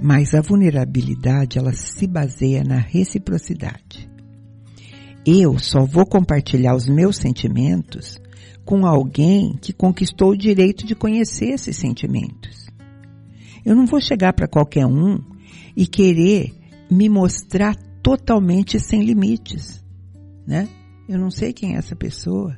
Mas 0.00 0.34
a 0.34 0.40
vulnerabilidade, 0.40 1.58
ela 1.58 1.72
se 1.72 2.06
baseia 2.06 2.62
na 2.62 2.78
reciprocidade. 2.78 4.08
Eu 5.24 5.58
só 5.58 5.84
vou 5.84 6.04
compartilhar 6.04 6.74
os 6.74 6.88
meus 6.88 7.16
sentimentos 7.16 8.20
com 8.64 8.86
alguém 8.86 9.56
que 9.60 9.72
conquistou 9.72 10.30
o 10.30 10.36
direito 10.36 10.86
de 10.86 10.94
conhecer 10.94 11.50
esses 11.50 11.76
sentimentos. 11.76 12.66
Eu 13.64 13.76
não 13.76 13.86
vou 13.86 14.00
chegar 14.00 14.32
para 14.32 14.48
qualquer 14.48 14.86
um 14.86 15.18
e 15.76 15.86
querer 15.86 16.52
me 16.90 17.08
mostrar 17.08 17.76
totalmente 18.02 18.78
sem 18.78 19.04
limites, 19.04 19.82
né? 20.46 20.68
Eu 21.08 21.18
não 21.18 21.30
sei 21.30 21.52
quem 21.52 21.74
é 21.74 21.78
essa 21.78 21.94
pessoa. 21.94 22.56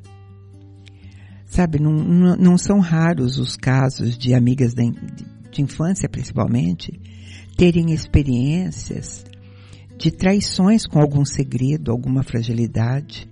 Sabe, 1.46 1.78
não, 1.78 1.92
não, 2.36 2.58
são 2.58 2.80
raros 2.80 3.38
os 3.38 3.56
casos 3.56 4.18
de 4.18 4.34
amigas 4.34 4.74
de, 4.74 4.90
de 5.50 5.62
infância, 5.62 6.08
principalmente, 6.08 7.00
terem 7.56 7.92
experiências 7.92 9.24
de 9.96 10.10
traições 10.10 10.86
com 10.86 11.00
algum 11.00 11.24
segredo, 11.24 11.92
alguma 11.92 12.22
fragilidade. 12.22 13.28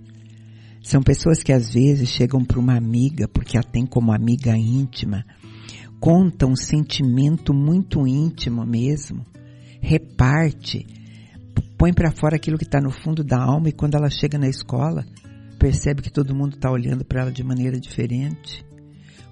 São 0.83 1.01
pessoas 1.01 1.41
que 1.41 1.53
às 1.53 1.73
vezes 1.73 2.09
chegam 2.09 2.43
para 2.43 2.59
uma 2.59 2.75
amiga, 2.75 3.25
porque 3.29 3.57
a 3.57 3.63
tem 3.63 3.85
como 3.85 4.11
amiga 4.11 4.55
íntima, 4.57 5.25
conta 5.97 6.45
um 6.45 6.57
sentimento 6.57 7.53
muito 7.53 8.05
íntimo 8.05 8.65
mesmo, 8.65 9.25
reparte, 9.81 10.85
põe 11.77 11.93
para 11.93 12.11
fora 12.11 12.35
aquilo 12.35 12.57
que 12.57 12.65
está 12.65 12.81
no 12.81 12.91
fundo 12.91 13.23
da 13.23 13.41
alma 13.41 13.69
e 13.69 13.71
quando 13.71 13.95
ela 13.95 14.09
chega 14.09 14.37
na 14.37 14.49
escola, 14.49 15.05
percebe 15.57 16.01
que 16.01 16.11
todo 16.11 16.35
mundo 16.35 16.55
está 16.55 16.69
olhando 16.69 17.05
para 17.05 17.21
ela 17.21 17.31
de 17.31 17.45
maneira 17.45 17.79
diferente, 17.79 18.65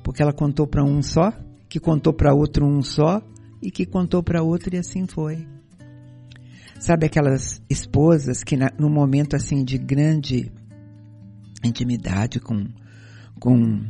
porque 0.02 0.24
ela 0.24 0.32
contou 0.32 0.66
para 0.66 0.86
um 0.86 1.02
só, 1.02 1.34
que 1.68 1.82
contou 1.82 2.14
para 2.14 2.34
outro 2.34 2.66
um 2.66 2.82
só 2.82 3.22
e 3.62 3.70
que 3.70 3.86
contou 3.86 4.24
para 4.24 4.42
outro 4.42 4.74
e 4.74 4.78
assim 4.78 5.06
foi. 5.06 5.46
Sabe 6.80 7.06
aquelas 7.06 7.62
esposas 7.70 8.42
que 8.42 8.56
na, 8.56 8.72
no 8.80 8.90
momento 8.90 9.36
assim 9.36 9.66
de 9.66 9.78
grande 9.78 10.50
intimidade 11.68 12.40
com 12.40 12.68
com 13.40 13.84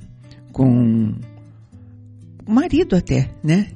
com 0.51 1.13
o 2.45 2.51
marido 2.51 2.95
até, 2.95 3.33
né? 3.43 3.71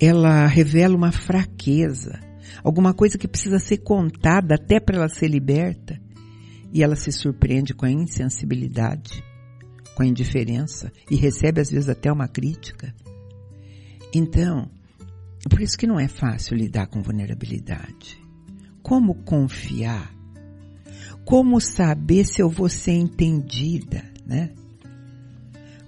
Ela 0.00 0.46
revela 0.46 0.96
uma 0.96 1.12
fraqueza, 1.12 2.18
alguma 2.64 2.94
coisa 2.94 3.18
que 3.18 3.28
precisa 3.28 3.58
ser 3.58 3.78
contada 3.78 4.54
até 4.54 4.80
para 4.80 4.96
ela 4.96 5.08
ser 5.08 5.28
liberta. 5.28 6.00
E 6.72 6.82
ela 6.84 6.94
se 6.94 7.10
surpreende 7.10 7.74
com 7.74 7.84
a 7.84 7.90
insensibilidade, 7.90 9.24
com 9.96 10.04
a 10.04 10.06
indiferença 10.06 10.92
e 11.10 11.16
recebe 11.16 11.60
às 11.60 11.70
vezes 11.70 11.88
até 11.88 12.12
uma 12.12 12.28
crítica. 12.28 12.94
Então, 14.14 14.70
por 15.48 15.60
isso 15.60 15.76
que 15.76 15.86
não 15.86 15.98
é 15.98 16.06
fácil 16.06 16.56
lidar 16.56 16.86
com 16.86 17.02
vulnerabilidade. 17.02 18.20
Como 18.82 19.14
confiar? 19.24 20.19
Como 21.24 21.60
saber 21.60 22.24
se 22.24 22.42
eu 22.42 22.48
vou 22.48 22.68
ser 22.68 22.92
entendida, 22.92 24.04
né? 24.26 24.50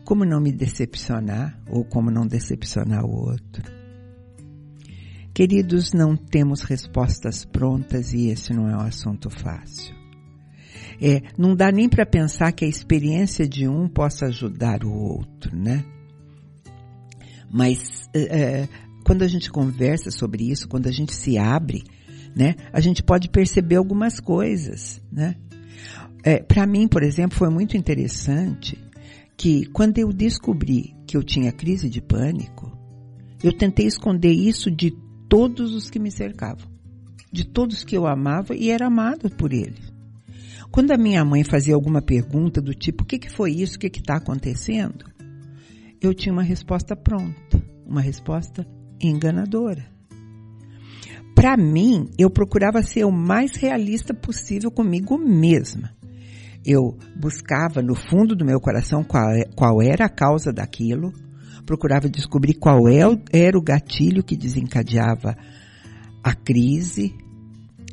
Como 0.05 0.25
não 0.25 0.41
me 0.41 0.53
decepcionar 0.53 1.59
ou 1.69 1.85
como 1.85 2.11
não 2.11 2.27
decepcionar 2.27 3.05
o 3.05 3.11
outro? 3.11 3.62
Queridos, 5.35 5.93
não 5.93 6.15
temos 6.15 6.62
respostas 6.62 7.45
prontas 7.45 8.12
e 8.12 8.29
esse 8.29 8.53
não 8.53 8.69
é 8.69 8.77
um 8.77 8.83
assunto 8.83 9.31
fácil. 9.31 9.95
É, 11.01 11.23
não 11.39 11.57
dá 11.57 11.73
nem 11.73 11.89
para 11.89 12.05
pensar 12.05 12.53
que 12.53 12.65
a 12.65 12.69
experiência 12.69 13.49
de 13.49 13.67
um 13.67 13.89
possa 13.89 14.27
ajudar 14.27 14.85
o 14.85 14.93
outro, 14.93 15.57
né? 15.57 15.85
Mas 17.51 18.09
é, 18.15 18.69
quando 19.05 19.23
a 19.23 19.29
gente 19.29 19.51
conversa 19.51 20.11
sobre 20.11 20.51
isso, 20.51 20.69
quando 20.69 20.87
a 20.87 20.93
gente 20.93 21.12
se 21.15 21.39
abre, 21.39 21.83
né, 22.35 22.57
a 22.73 22.81
gente 22.81 23.03
pode 23.03 23.29
perceber 23.29 23.77
algumas 23.77 24.21
coisas, 24.21 25.03
né? 25.11 25.37
É, 26.25 26.39
para 26.39 26.67
mim, 26.67 26.87
por 26.87 27.03
exemplo, 27.03 27.37
foi 27.37 27.51
muito 27.51 27.77
interessante 27.77 28.79
que 29.37 29.67
quando 29.67 29.99
eu 29.99 30.12
descobri 30.12 30.95
que 31.07 31.17
eu 31.17 31.23
tinha 31.23 31.51
crise 31.51 31.91
de 31.91 32.01
pânico, 32.01 32.71
eu 33.43 33.53
tentei 33.53 33.87
esconder 33.87 34.31
isso 34.33 34.71
de 34.71 34.93
todos 35.29 35.75
os 35.75 35.91
que 35.91 35.99
me 35.99 36.11
cercavam, 36.11 36.71
de 37.33 37.45
todos 37.45 37.83
que 37.83 37.97
eu 37.97 38.07
amava 38.07 38.55
e 38.55 38.71
era 38.71 38.87
amado 38.87 39.31
por 39.31 39.53
eles. 39.53 39.93
Quando 40.71 40.93
a 40.93 40.97
minha 40.97 41.25
mãe 41.25 41.45
fazia 41.45 41.75
alguma 41.75 42.01
pergunta 42.01 42.61
do 42.61 42.73
tipo, 42.73 43.03
o 43.03 43.07
que, 43.07 43.19
que 43.19 43.31
foi 43.31 43.51
isso, 43.53 43.77
o 43.77 43.79
que 43.79 43.89
está 43.89 44.17
acontecendo? 44.17 45.05
Eu 46.01 46.15
tinha 46.15 46.33
uma 46.33 46.43
resposta 46.43 46.97
pronta, 46.97 47.62
uma 47.85 48.01
resposta 48.01 48.67
enganadora. 49.01 49.92
Para 51.43 51.57
mim, 51.57 52.09
eu 52.17 52.31
procurava 52.31 52.83
ser 52.85 53.05
o 53.05 53.11
mais 53.11 53.57
realista 53.57 54.15
possível 54.15 54.71
comigo 54.71 55.19
mesma 55.19 55.91
eu 56.65 56.97
buscava 57.17 57.83
no 57.83 57.95
fundo 57.95 58.37
do 58.37 58.45
meu 58.45 58.61
coração 58.61 59.03
qual, 59.03 59.31
é, 59.31 59.45
qual 59.57 59.83
era 59.83 60.05
a 60.05 60.09
causa 60.09 60.53
daquilo, 60.53 61.13
procurava 61.67 62.09
descobrir 62.09 62.55
qual 62.55 62.89
é 62.89 63.01
era 63.33 63.59
o 63.59 63.63
gatilho 63.63 64.23
que 64.23 64.37
desencadeava 64.37 65.37
a 66.23 66.35
crise. 66.35 67.15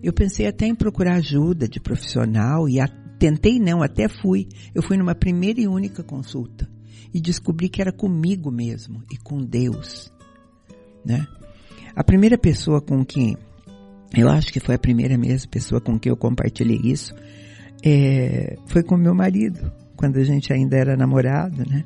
Eu 0.03 0.13
pensei 0.13 0.47
até 0.47 0.67
em 0.67 0.75
procurar 0.75 1.15
ajuda 1.15 1.67
de 1.67 1.79
profissional 1.79 2.69
e 2.69 2.79
a, 2.79 2.87
tentei 3.17 3.59
não, 3.59 3.81
até 3.81 4.07
fui. 4.07 4.47
Eu 4.73 4.83
fui 4.83 4.97
numa 4.97 5.15
primeira 5.15 5.59
e 5.59 5.67
única 5.67 6.03
consulta 6.03 6.69
e 7.13 7.19
descobri 7.19 7.69
que 7.69 7.81
era 7.81 7.91
comigo 7.91 8.51
mesmo 8.51 9.03
e 9.11 9.17
com 9.17 9.43
Deus, 9.43 10.13
né? 11.03 11.25
A 11.99 12.03
primeira 12.05 12.37
pessoa 12.37 12.79
com 12.79 13.03
quem 13.03 13.35
eu 14.15 14.29
acho 14.29 14.53
que 14.53 14.61
foi 14.61 14.75
a 14.75 14.79
primeira 14.79 15.17
mesmo 15.17 15.51
pessoa 15.51 15.81
com 15.81 15.99
quem 15.99 16.09
eu 16.09 16.15
compartilhei 16.15 16.79
isso, 16.81 17.13
é, 17.83 18.55
foi 18.67 18.81
com 18.83 18.95
meu 18.95 19.13
marido, 19.13 19.69
quando 19.97 20.15
a 20.15 20.23
gente 20.23 20.53
ainda 20.53 20.77
era 20.77 20.95
namorado, 20.95 21.69
né? 21.69 21.83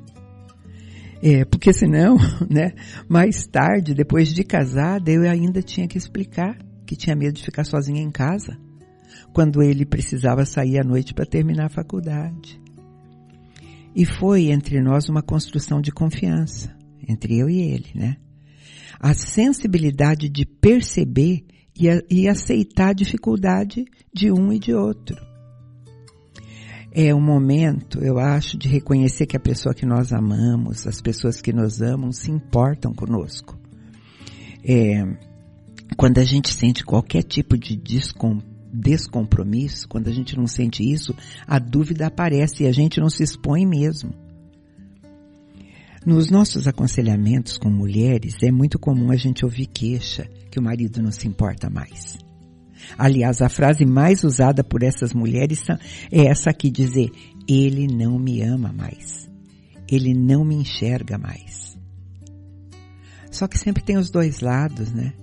É, 1.20 1.44
porque 1.46 1.74
senão, 1.74 2.16
né, 2.48 2.74
mais 3.10 3.48
tarde, 3.48 3.96
depois 3.96 4.32
de 4.32 4.44
casada, 4.44 5.10
eu 5.10 5.28
ainda 5.28 5.64
tinha 5.64 5.88
que 5.88 5.98
explicar 5.98 6.60
que 6.86 6.96
tinha 6.96 7.16
medo 7.16 7.34
de 7.34 7.44
ficar 7.44 7.64
sozinha 7.64 8.00
em 8.00 8.12
casa, 8.12 8.56
quando 9.34 9.64
ele 9.64 9.84
precisava 9.84 10.46
sair 10.46 10.80
à 10.80 10.84
noite 10.84 11.12
para 11.16 11.26
terminar 11.26 11.66
a 11.66 11.70
faculdade. 11.70 12.62
E 13.96 14.06
foi 14.06 14.52
entre 14.52 14.80
nós 14.80 15.10
uma 15.10 15.24
construção 15.24 15.82
de 15.82 15.92
confiança, 15.92 16.72
entre 17.10 17.40
eu 17.40 17.50
e 17.50 17.60
ele, 17.60 17.90
né? 17.96 18.18
A 19.04 19.14
sensibilidade 19.14 20.30
de 20.30 20.46
perceber 20.46 21.46
e, 21.78 21.90
a, 21.90 22.02
e 22.10 22.28
aceitar 22.28 22.92
a 22.92 22.94
dificuldade 22.94 23.84
de 24.14 24.32
um 24.32 24.54
e 24.54 24.58
de 24.58 24.74
outro 24.74 25.34
é 26.96 27.14
um 27.14 27.20
momento, 27.20 28.00
eu 28.04 28.20
acho, 28.20 28.56
de 28.56 28.70
reconhecer 28.70 29.26
que 29.26 29.36
a 29.36 29.40
pessoa 29.40 29.74
que 29.74 29.86
nós 29.86 30.14
amamos, 30.14 30.86
as 30.86 31.02
pessoas 31.02 31.42
que 31.42 31.52
nos 31.52 31.82
amam, 31.82 32.12
se 32.12 32.30
importam 32.30 32.94
conosco. 32.94 33.58
É, 34.64 35.04
quando 35.98 36.20
a 36.20 36.24
gente 36.24 36.54
sente 36.54 36.86
qualquer 36.86 37.24
tipo 37.24 37.58
de 37.58 37.76
descom, 37.76 38.40
descompromisso, 38.72 39.88
quando 39.90 40.08
a 40.08 40.12
gente 40.12 40.38
não 40.38 40.46
sente 40.46 40.84
isso, 40.84 41.16
a 41.48 41.58
dúvida 41.58 42.06
aparece 42.06 42.64
e 42.64 42.68
a 42.68 42.72
gente 42.72 43.00
não 43.00 43.10
se 43.10 43.24
expõe 43.24 43.66
mesmo. 43.66 44.23
Nos 46.06 46.30
nossos 46.30 46.68
aconselhamentos 46.68 47.58
com 47.58 47.70
mulheres, 47.70 48.36
é 48.44 48.52
muito 48.52 48.78
comum 48.78 49.10
a 49.10 49.16
gente 49.16 49.46
ouvir 49.46 49.68
queixa 49.68 50.30
que 50.52 50.60
o 50.60 50.62
marido 50.62 51.02
não 51.02 51.12
se 51.12 51.30
importa 51.30 51.70
mais. 51.70 52.18
Aliás, 52.98 53.42
a 53.42 53.48
frase 53.48 53.86
mais 53.86 54.26
usada 54.26 54.66
por 54.66 54.84
essas 54.84 55.14
mulheres 55.14 55.64
é 56.12 56.26
essa 56.26 56.50
aqui, 56.50 56.70
dizer, 56.70 57.10
ele 57.48 57.88
não 57.88 58.20
me 58.20 58.42
ama 58.42 58.74
mais. 58.74 59.30
Ele 59.90 60.14
não 60.14 60.44
me 60.44 60.56
enxerga 60.56 61.18
mais. 61.18 61.78
Só 63.32 63.48
que 63.48 63.58
sempre 63.58 63.82
tem 63.82 63.98
os 63.98 64.12
dois 64.12 64.42
lados, 64.42 64.92
né? 64.92 65.14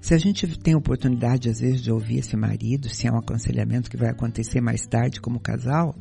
Se 0.00 0.14
a 0.14 0.18
gente 0.18 0.46
tem 0.58 0.74
oportunidade, 0.74 1.50
às 1.50 1.60
vezes, 1.60 1.82
de 1.82 1.92
ouvir 1.92 2.20
esse 2.20 2.34
marido, 2.34 2.88
se 2.88 3.06
é 3.06 3.12
um 3.12 3.18
aconselhamento 3.18 3.90
que 3.90 3.98
vai 3.98 4.08
acontecer 4.08 4.62
mais 4.62 4.86
tarde 4.86 5.20
como 5.20 5.38
casal, 5.38 5.94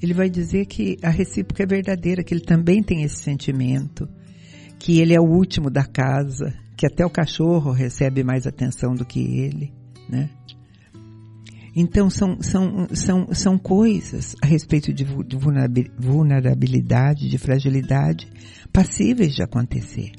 ele 0.00 0.14
vai 0.14 0.30
dizer 0.30 0.66
que 0.66 0.96
a 1.02 1.10
recíproca 1.10 1.62
é 1.62 1.66
verdadeira, 1.66 2.22
que 2.22 2.32
ele 2.32 2.44
também 2.44 2.82
tem 2.82 3.02
esse 3.02 3.22
sentimento, 3.22 4.08
que 4.78 5.00
ele 5.00 5.14
é 5.14 5.20
o 5.20 5.24
último 5.24 5.70
da 5.70 5.84
casa, 5.84 6.54
que 6.76 6.86
até 6.86 7.04
o 7.04 7.10
cachorro 7.10 7.72
recebe 7.72 8.22
mais 8.22 8.46
atenção 8.46 8.94
do 8.94 9.04
que 9.04 9.20
ele 9.20 9.72
né? 10.08 10.30
Então 11.76 12.08
são, 12.10 12.40
são, 12.40 12.88
são, 12.92 13.28
são 13.32 13.58
coisas 13.58 14.34
a 14.42 14.46
respeito 14.46 14.92
de 14.92 15.04
vulnerabilidade, 15.04 17.28
de 17.28 17.38
fragilidade, 17.38 18.26
passíveis 18.72 19.34
de 19.34 19.42
acontecer. 19.42 20.12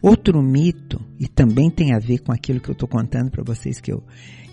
Outro 0.00 0.40
mito, 0.40 1.04
e 1.18 1.26
também 1.26 1.70
tem 1.70 1.92
a 1.92 1.98
ver 1.98 2.20
com 2.20 2.32
aquilo 2.32 2.60
que 2.60 2.70
eu 2.70 2.74
estou 2.74 2.88
contando 2.88 3.30
para 3.30 3.42
vocês 3.44 3.80
que 3.80 3.92
eu, 3.92 4.02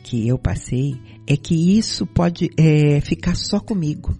que 0.03 0.27
eu 0.27 0.37
passei, 0.37 0.99
é 1.25 1.37
que 1.37 1.77
isso 1.77 2.05
pode 2.05 2.49
é, 2.57 2.99
ficar 2.99 3.35
só 3.35 3.59
comigo. 3.59 4.15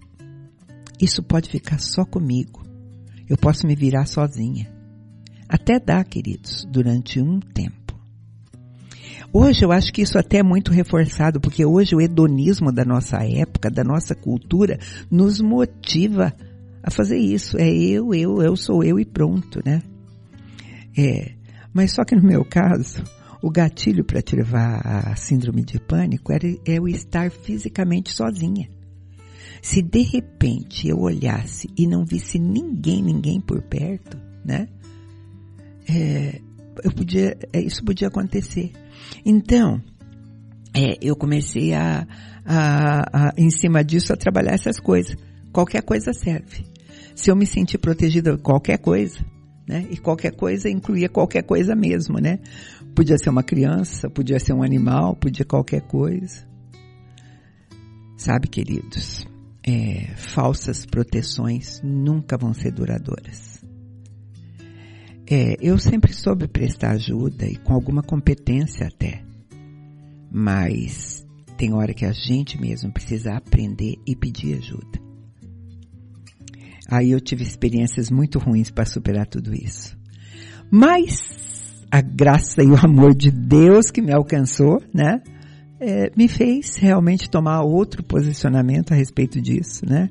Isso 1.00 1.22
pode 1.22 1.50
ficar 1.50 1.78
só 1.78 2.04
comigo. 2.04 2.64
Eu 3.28 3.36
posso 3.36 3.66
me 3.66 3.74
virar 3.74 4.06
sozinha. 4.06 4.72
Até 5.48 5.78
dá, 5.78 6.02
queridos, 6.02 6.66
durante 6.70 7.20
um 7.20 7.38
tempo. 7.38 7.84
Hoje 9.32 9.64
eu 9.64 9.72
acho 9.72 9.92
que 9.92 10.02
isso 10.02 10.18
até 10.18 10.38
é 10.38 10.42
muito 10.42 10.72
reforçado, 10.72 11.40
porque 11.40 11.64
hoje 11.64 11.94
o 11.94 12.00
hedonismo 12.00 12.72
da 12.72 12.84
nossa 12.84 13.18
época, 13.24 13.70
da 13.70 13.82
nossa 13.82 14.14
cultura, 14.14 14.78
nos 15.10 15.40
motiva 15.40 16.32
a 16.82 16.90
fazer 16.90 17.18
isso. 17.18 17.58
É 17.58 17.68
eu, 17.68 18.14
eu, 18.14 18.40
eu 18.40 18.56
sou 18.56 18.82
eu 18.84 18.98
e 18.98 19.04
pronto, 19.04 19.60
né? 19.64 19.82
É. 20.96 21.32
Mas 21.72 21.92
só 21.92 22.04
que 22.04 22.14
no 22.14 22.22
meu 22.22 22.44
caso, 22.44 23.02
o 23.44 23.50
gatilho 23.50 24.02
para 24.02 24.22
te 24.22 24.34
levar 24.34 24.80
à 24.86 25.14
síndrome 25.16 25.62
de 25.62 25.78
pânico 25.78 26.32
era, 26.32 26.46
é 26.64 26.80
o 26.80 26.88
estar 26.88 27.30
fisicamente 27.30 28.10
sozinha. 28.10 28.70
Se 29.60 29.82
de 29.82 30.00
repente 30.00 30.88
eu 30.88 30.98
olhasse 30.98 31.68
e 31.76 31.86
não 31.86 32.06
visse 32.06 32.38
ninguém, 32.38 33.02
ninguém 33.02 33.42
por 33.42 33.60
perto, 33.60 34.18
né? 34.42 34.66
É, 35.86 36.40
eu 36.82 36.90
podia, 36.90 37.36
é, 37.52 37.60
isso 37.60 37.84
podia 37.84 38.08
acontecer. 38.08 38.72
Então, 39.26 39.78
é, 40.74 40.96
eu 41.02 41.14
comecei 41.14 41.74
a, 41.74 42.08
a, 42.46 43.28
a, 43.28 43.34
em 43.36 43.50
cima 43.50 43.84
disso, 43.84 44.10
a 44.10 44.16
trabalhar 44.16 44.54
essas 44.54 44.80
coisas. 44.80 45.16
Qualquer 45.52 45.82
coisa 45.82 46.14
serve. 46.14 46.64
Se 47.14 47.30
eu 47.30 47.36
me 47.36 47.44
sentir 47.44 47.76
protegida 47.76 48.38
qualquer 48.38 48.78
coisa, 48.78 49.18
né? 49.66 49.86
E 49.90 49.96
qualquer 49.96 50.32
coisa 50.32 50.68
incluía 50.68 51.08
qualquer 51.08 51.42
coisa 51.42 51.74
mesmo, 51.74 52.18
né? 52.18 52.38
Podia 52.94 53.18
ser 53.18 53.30
uma 53.30 53.42
criança, 53.42 54.08
podia 54.08 54.38
ser 54.38 54.52
um 54.52 54.62
animal, 54.62 55.16
podia 55.16 55.44
qualquer 55.44 55.82
coisa. 55.82 56.46
Sabe, 58.16 58.46
queridos, 58.46 59.26
é, 59.66 60.14
falsas 60.14 60.86
proteções 60.86 61.80
nunca 61.82 62.38
vão 62.38 62.54
ser 62.54 62.70
duradouras. 62.70 63.64
É, 65.26 65.56
eu 65.60 65.78
sempre 65.78 66.12
soube 66.12 66.46
prestar 66.46 66.92
ajuda 66.92 67.46
e 67.46 67.56
com 67.56 67.72
alguma 67.72 68.02
competência 68.02 68.86
até. 68.86 69.24
Mas 70.30 71.26
tem 71.56 71.72
hora 71.72 71.94
que 71.94 72.04
a 72.04 72.12
gente 72.12 72.60
mesmo 72.60 72.92
precisa 72.92 73.34
aprender 73.34 73.96
e 74.06 74.14
pedir 74.14 74.58
ajuda. 74.58 75.02
Aí 76.90 77.10
eu 77.10 77.20
tive 77.20 77.42
experiências 77.42 78.10
muito 78.10 78.38
ruins 78.38 78.70
para 78.70 78.84
superar 78.84 79.26
tudo 79.26 79.54
isso. 79.54 79.96
Mas 80.70 81.53
a 81.94 82.00
graça 82.00 82.60
e 82.60 82.66
o 82.66 82.74
amor 82.74 83.14
de 83.14 83.30
Deus 83.30 83.88
que 83.88 84.02
me 84.02 84.12
alcançou, 84.12 84.82
né? 84.92 85.22
É, 85.78 86.10
me 86.16 86.26
fez 86.26 86.74
realmente 86.76 87.30
tomar 87.30 87.62
outro 87.62 88.02
posicionamento 88.02 88.90
a 88.90 88.96
respeito 88.96 89.40
disso, 89.40 89.86
né? 89.86 90.10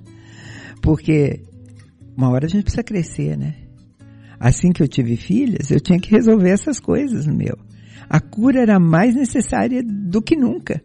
Porque 0.81 1.43
uma 2.15 2.29
hora 2.29 2.45
a 2.45 2.47
gente 2.47 2.63
precisa 2.63 2.83
crescer, 2.83 3.37
né? 3.37 3.55
Assim 4.39 4.71
que 4.71 4.81
eu 4.81 4.87
tive 4.87 5.17
filhas, 5.17 5.71
eu 5.71 5.79
tinha 5.81 5.99
que 5.99 6.09
resolver 6.09 6.51
essas 6.51 6.79
coisas 6.79 7.25
no 7.25 7.35
meu. 7.35 7.57
A 8.09 8.21
cura 8.21 8.61
era 8.61 8.79
mais 8.79 9.13
necessária 9.13 9.83
do 9.83 10.21
que 10.21 10.37
nunca, 10.37 10.81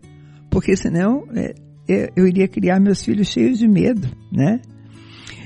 porque 0.51 0.77
senão 0.77 1.29
é, 1.33 1.55
é 1.89 2.11
eu 2.17 2.27
iria 2.27 2.49
criar 2.49 2.81
meus 2.81 3.05
filhos 3.05 3.29
cheios 3.29 3.57
de 3.57 3.69
medo, 3.69 4.09
né? 4.33 4.61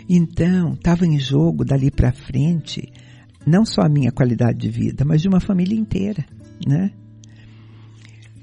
Então, 0.08 0.72
estava 0.72 1.06
em 1.06 1.18
jogo 1.18 1.62
dali 1.62 1.90
para 1.90 2.10
frente, 2.10 2.90
não 3.46 3.64
só 3.64 3.82
a 3.82 3.88
minha 3.88 4.12
qualidade 4.12 4.58
de 4.58 4.70
vida, 4.70 5.04
mas 5.04 5.20
de 5.20 5.28
uma 5.28 5.40
família 5.40 5.78
inteira, 5.78 6.24
né? 6.66 6.90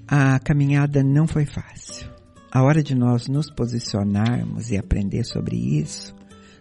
A 0.07 0.39
caminhada 0.39 1.03
não 1.03 1.27
foi 1.27 1.45
fácil. 1.45 2.09
A 2.51 2.63
hora 2.63 2.81
de 2.81 2.95
nós 2.95 3.27
nos 3.27 3.51
posicionarmos 3.51 4.71
e 4.71 4.77
aprender 4.77 5.23
sobre 5.23 5.55
isso 5.55 6.15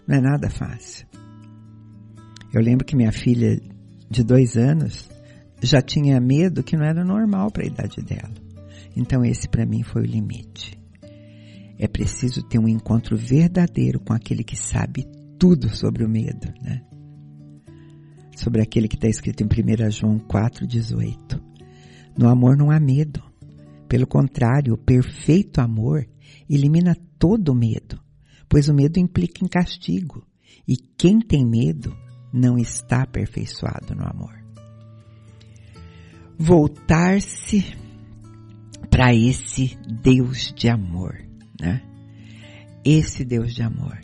não 0.06 0.16
é 0.16 0.20
nada 0.20 0.50
fácil. 0.50 1.06
Eu 2.52 2.62
lembro 2.62 2.84
que 2.84 2.96
minha 2.96 3.12
filha 3.12 3.60
de 4.10 4.22
dois 4.22 4.56
anos 4.56 5.08
já 5.62 5.80
tinha 5.80 6.20
medo 6.20 6.62
que 6.62 6.76
não 6.76 6.84
era 6.84 7.04
normal 7.04 7.50
para 7.50 7.64
a 7.64 7.66
idade 7.66 8.02
dela. 8.02 8.34
Então 8.96 9.24
esse 9.24 9.48
para 9.48 9.66
mim 9.66 9.82
foi 9.82 10.02
o 10.02 10.06
limite. 10.06 10.78
É 11.78 11.86
preciso 11.86 12.42
ter 12.42 12.58
um 12.58 12.68
encontro 12.68 13.16
verdadeiro 13.16 14.00
com 14.00 14.12
aquele 14.12 14.42
que 14.42 14.56
sabe 14.56 15.06
tudo 15.38 15.68
sobre 15.68 16.04
o 16.04 16.08
medo, 16.08 16.52
né? 16.60 16.82
Sobre 18.38 18.62
aquele 18.62 18.86
que 18.86 18.94
está 18.94 19.08
escrito 19.08 19.42
em 19.42 19.46
1 19.46 19.90
João 19.90 20.20
4,18. 20.20 21.42
No 22.16 22.28
amor 22.28 22.56
não 22.56 22.70
há 22.70 22.78
medo. 22.78 23.20
Pelo 23.88 24.06
contrário, 24.06 24.74
o 24.74 24.78
perfeito 24.78 25.60
amor 25.60 26.06
elimina 26.48 26.96
todo 27.18 27.52
medo, 27.52 28.00
pois 28.48 28.68
o 28.68 28.74
medo 28.74 29.00
implica 29.00 29.44
em 29.44 29.48
castigo. 29.48 30.24
E 30.68 30.76
quem 30.76 31.18
tem 31.18 31.44
medo 31.44 31.96
não 32.32 32.56
está 32.56 33.02
aperfeiçoado 33.02 33.92
no 33.96 34.06
amor. 34.06 34.38
Voltar-se 36.38 37.76
para 38.88 39.12
esse 39.12 39.76
Deus 40.00 40.52
de 40.54 40.68
amor, 40.68 41.26
né? 41.60 41.82
Esse 42.84 43.24
Deus 43.24 43.52
de 43.52 43.64
amor. 43.64 43.98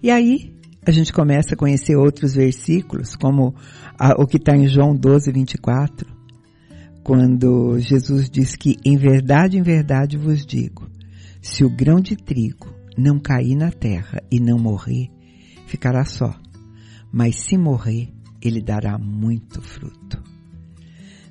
E 0.00 0.12
aí, 0.12 0.56
a 0.86 0.90
gente 0.90 1.12
começa 1.12 1.54
a 1.54 1.56
conhecer 1.56 1.96
outros 1.96 2.34
versículos, 2.34 3.14
como 3.16 3.54
a, 3.98 4.12
o 4.20 4.26
que 4.26 4.36
está 4.36 4.56
em 4.56 4.66
João 4.66 4.94
12, 4.94 5.30
24, 5.32 6.08
quando 7.02 7.78
Jesus 7.78 8.28
diz 8.28 8.56
que, 8.56 8.76
em 8.84 8.96
verdade, 8.96 9.58
em 9.58 9.62
verdade 9.62 10.16
vos 10.16 10.44
digo, 10.44 10.88
se 11.40 11.64
o 11.64 11.70
grão 11.70 12.00
de 12.00 12.16
trigo 12.16 12.68
não 12.96 13.18
cair 13.18 13.54
na 13.54 13.70
terra 13.70 14.22
e 14.30 14.40
não 14.40 14.58
morrer, 14.58 15.08
ficará 15.66 16.04
só 16.04 16.34
mas 17.12 17.36
se 17.36 17.56
morrer, 17.56 18.12
ele 18.40 18.60
dará 18.60 18.98
muito 18.98 19.60
fruto. 19.62 20.22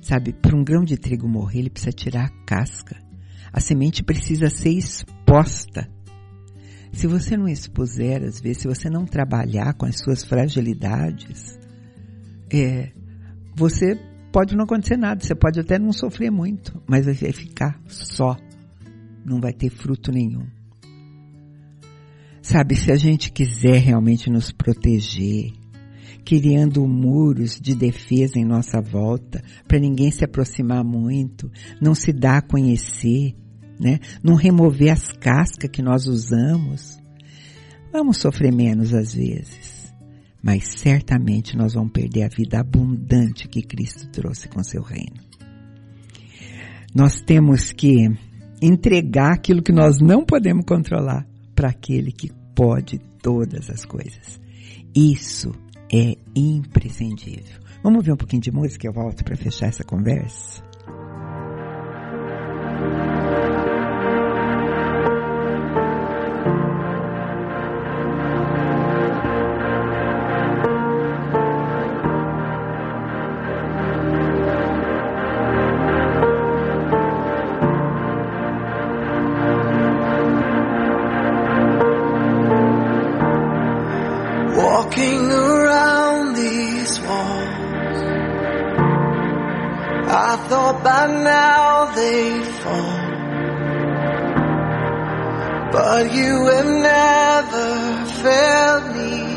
Sabe, 0.00 0.32
para 0.32 0.56
um 0.56 0.64
grão 0.64 0.84
de 0.84 0.96
trigo 0.96 1.28
morrer, 1.28 1.60
ele 1.60 1.70
precisa 1.70 1.92
tirar 1.92 2.26
a 2.26 2.44
casca. 2.44 2.96
A 3.52 3.60
semente 3.60 4.02
precisa 4.02 4.50
ser 4.50 4.70
exposta. 4.70 5.88
Se 6.92 7.06
você 7.06 7.36
não 7.36 7.48
expuser, 7.48 8.22
às 8.22 8.40
vezes, 8.40 8.62
se 8.62 8.68
você 8.68 8.88
não 8.90 9.04
trabalhar 9.04 9.74
com 9.74 9.86
as 9.86 9.98
suas 9.98 10.24
fragilidades, 10.24 11.58
é, 12.50 12.90
você 13.54 13.98
pode 14.32 14.56
não 14.56 14.64
acontecer 14.64 14.96
nada, 14.96 15.22
você 15.22 15.34
pode 15.34 15.60
até 15.60 15.78
não 15.78 15.92
sofrer 15.92 16.30
muito, 16.30 16.82
mas 16.86 17.06
vai 17.06 17.14
ficar 17.14 17.80
só. 17.86 18.36
Não 19.24 19.40
vai 19.40 19.52
ter 19.52 19.70
fruto 19.70 20.10
nenhum. 20.10 20.46
Sabe, 22.40 22.76
se 22.76 22.90
a 22.90 22.96
gente 22.96 23.30
quiser 23.30 23.78
realmente 23.78 24.30
nos 24.30 24.50
proteger, 24.50 25.52
criando 26.24 26.86
muros 26.86 27.60
de 27.60 27.74
defesa 27.74 28.38
em 28.38 28.44
nossa 28.44 28.80
volta, 28.80 29.42
para 29.66 29.78
ninguém 29.78 30.10
se 30.10 30.24
aproximar 30.24 30.82
muito, 30.84 31.50
não 31.80 31.94
se 31.94 32.12
dar 32.12 32.38
a 32.38 32.42
conhecer, 32.42 33.34
né? 33.78 34.00
Não 34.22 34.34
remover 34.34 34.92
as 34.92 35.12
cascas 35.12 35.70
que 35.70 35.82
nós 35.82 36.06
usamos. 36.06 36.98
Vamos 37.92 38.18
sofrer 38.18 38.52
menos 38.52 38.92
às 38.92 39.14
vezes, 39.14 39.92
mas 40.42 40.64
certamente 40.76 41.56
nós 41.56 41.74
vamos 41.74 41.92
perder 41.92 42.24
a 42.24 42.28
vida 42.28 42.60
abundante 42.60 43.48
que 43.48 43.62
Cristo 43.62 44.08
trouxe 44.10 44.48
com 44.48 44.62
seu 44.62 44.82
reino. 44.82 45.16
Nós 46.94 47.20
temos 47.20 47.72
que 47.72 48.08
entregar 48.60 49.32
aquilo 49.32 49.62
que 49.62 49.72
nós 49.72 49.98
não 50.00 50.24
podemos 50.24 50.64
controlar 50.66 51.26
para 51.54 51.70
aquele 51.70 52.12
que 52.12 52.30
pode 52.54 52.98
todas 53.22 53.70
as 53.70 53.84
coisas. 53.84 54.40
Isso 54.94 55.52
é 55.92 56.16
imprescindível. 56.34 57.58
Vamos 57.82 58.04
ver 58.04 58.12
um 58.12 58.16
pouquinho 58.16 58.42
de 58.42 58.50
música 58.50 58.86
e 58.86 58.88
eu 58.88 58.92
volto 58.92 59.24
para 59.24 59.36
fechar 59.36 59.68
essa 59.68 59.84
conversa? 59.84 60.67
I 90.10 90.36
thought 90.48 90.82
by 90.82 91.06
now 91.06 91.94
they'd 91.94 92.46
fall. 92.62 93.08
But 95.72 96.12
you 96.14 96.46
have 96.46 96.70
never 96.90 98.06
failed 98.22 98.96
me. 98.96 99.28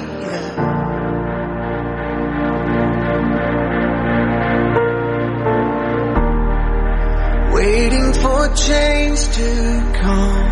waiting 7.54 8.14
for 8.14 8.48
change 8.56 9.22
to 9.38 9.50
come. 10.02 10.48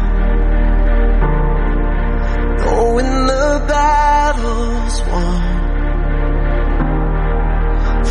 Knowing 2.57 3.25
the 3.31 3.65
battle's 3.67 5.01
won, 5.09 5.43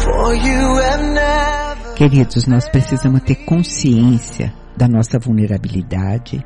for 0.02 0.34
you 0.34 0.76
have 0.78 1.04
never. 1.14 1.67
Queridos, 1.98 2.46
nós 2.46 2.68
precisamos 2.68 3.22
ter 3.22 3.34
consciência 3.44 4.54
da 4.76 4.87
nossa 4.87 5.18
vulnerabilidade, 5.18 6.40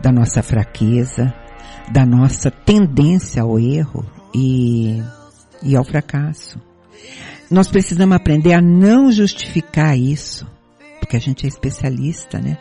da 0.00 0.10
nossa 0.10 0.42
fraqueza, 0.42 1.30
da 1.92 2.06
nossa 2.06 2.50
tendência 2.50 3.42
ao 3.42 3.58
erro 3.58 4.02
e, 4.34 5.02
e 5.62 5.76
ao 5.76 5.84
fracasso. 5.84 6.58
Nós 7.50 7.68
precisamos 7.68 8.16
aprender 8.16 8.54
a 8.54 8.62
não 8.62 9.12
justificar 9.12 9.94
isso, 9.94 10.46
porque 10.98 11.18
a 11.18 11.20
gente 11.20 11.44
é 11.44 11.48
especialista, 11.50 12.38
né? 12.38 12.56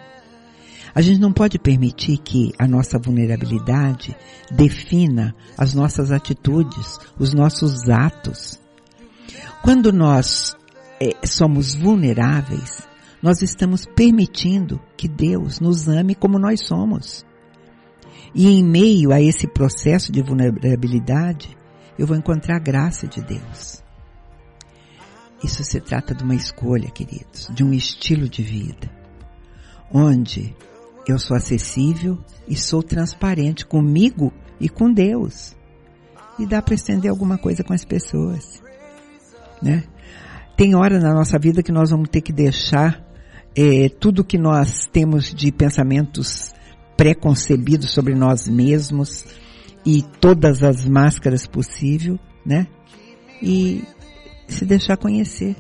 A 0.94 1.00
gente 1.02 1.22
não 1.22 1.32
pode 1.32 1.58
permitir 1.58 2.18
que 2.18 2.52
a 2.60 2.68
nossa 2.68 3.00
vulnerabilidade 3.00 4.13
defina 4.52 5.34
as 5.58 5.74
nossas 5.74 6.12
atitudes, 6.12 7.00
os 7.18 7.34
nossos 7.34 7.88
atos. 7.88 8.60
Quando 9.63 9.94
nós 9.94 10.57
é, 11.00 11.26
somos 11.26 11.76
vulneráveis, 11.76 12.88
nós 13.22 13.42
estamos 13.42 13.86
permitindo 13.86 14.80
que 14.96 15.08
Deus 15.08 15.60
nos 15.60 15.88
ame 15.88 16.16
como 16.16 16.40
nós 16.40 16.66
somos. 16.66 17.26
E 18.34 18.48
em 18.48 18.64
meio 18.64 19.12
a 19.12 19.22
esse 19.22 19.48
processo 19.48 20.12
de 20.12 20.22
vulnerabilidade, 20.22 21.58
eu 21.98 22.06
vou 22.06 22.16
encontrar 22.16 22.58
a 22.58 22.64
graça 22.64 23.08
de 23.08 23.22
Deus. 23.22 23.84
Isso 25.44 25.64
se 25.64 25.80
trata 25.80 26.16
de 26.16 26.24
uma 26.24 26.36
escolha, 26.36 26.90
queridos, 26.90 27.48
de 27.52 27.64
um 27.64 27.74
estilo 27.74 28.28
de 28.28 28.42
vida, 28.42 28.90
onde 29.92 30.56
eu 31.08 31.18
sou 31.18 31.38
acessível 31.38 32.18
e 32.48 32.56
sou 32.56 32.84
transparente 32.84 33.66
comigo 33.66 34.34
e 34.60 34.68
com 34.68 34.92
Deus. 34.92 35.56
E 36.40 36.46
dá 36.46 36.62
para 36.62 36.76
estender 36.76 37.10
alguma 37.10 37.38
coisa 37.38 37.64
com 37.64 37.74
as 37.74 37.86
pessoas, 37.86 38.62
né? 39.62 39.84
Tem 40.58 40.74
hora 40.74 41.00
na 41.00 41.13
nossa 41.13 41.38
vida 41.38 41.62
que 41.62 41.72
nós 41.72 41.91
vamos 41.91 42.10
ter 42.10 42.20
que 42.20 42.34
deixar 42.34 43.06
é, 43.56 43.89
tudo 43.89 44.24
que 44.24 44.39
nós 44.39 44.88
temos 44.91 45.32
de 45.32 45.52
pensamentos 45.52 46.52
preconcebidos 46.98 47.91
sobre 47.91 48.15
nós 48.15 48.48
mesmos 48.48 49.24
e 49.86 50.02
todas 50.20 50.63
as 50.63 50.84
máscaras 50.84 51.46
possíveis, 51.46 52.20
né? 52.43 52.65
E 53.39 53.84
se 54.48 54.65
deixar 54.65 54.98
conhecer. 54.98 55.56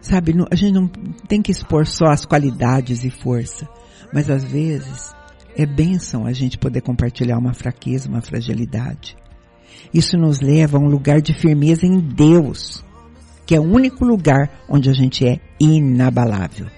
Sabe, 0.00 0.34
a 0.50 0.56
gente 0.56 0.74
não 0.74 0.88
tem 1.28 1.40
que 1.40 1.52
expor 1.52 1.86
só 1.86 2.06
as 2.06 2.24
qualidades 2.24 3.04
e 3.04 3.10
força, 3.10 3.68
mas 4.12 4.28
às 4.28 4.42
vezes 4.42 5.14
é 5.56 5.64
bênção 5.64 6.26
a 6.26 6.32
gente 6.32 6.58
poder 6.58 6.80
compartilhar 6.80 7.38
uma 7.38 7.54
fraqueza, 7.54 8.08
uma 8.08 8.20
fragilidade. 8.20 9.16
Isso 9.94 10.16
nos 10.16 10.40
leva 10.40 10.76
a 10.76 10.80
um 10.80 10.88
lugar 10.88 11.20
de 11.20 11.32
firmeza 11.32 11.86
em 11.86 12.00
Deus 12.00 12.84
que 13.50 13.56
é 13.56 13.58
o 13.58 13.64
único 13.64 14.04
lugar 14.04 14.48
onde 14.68 14.88
a 14.88 14.92
gente 14.92 15.26
é 15.26 15.40
inabalável. 15.58 16.68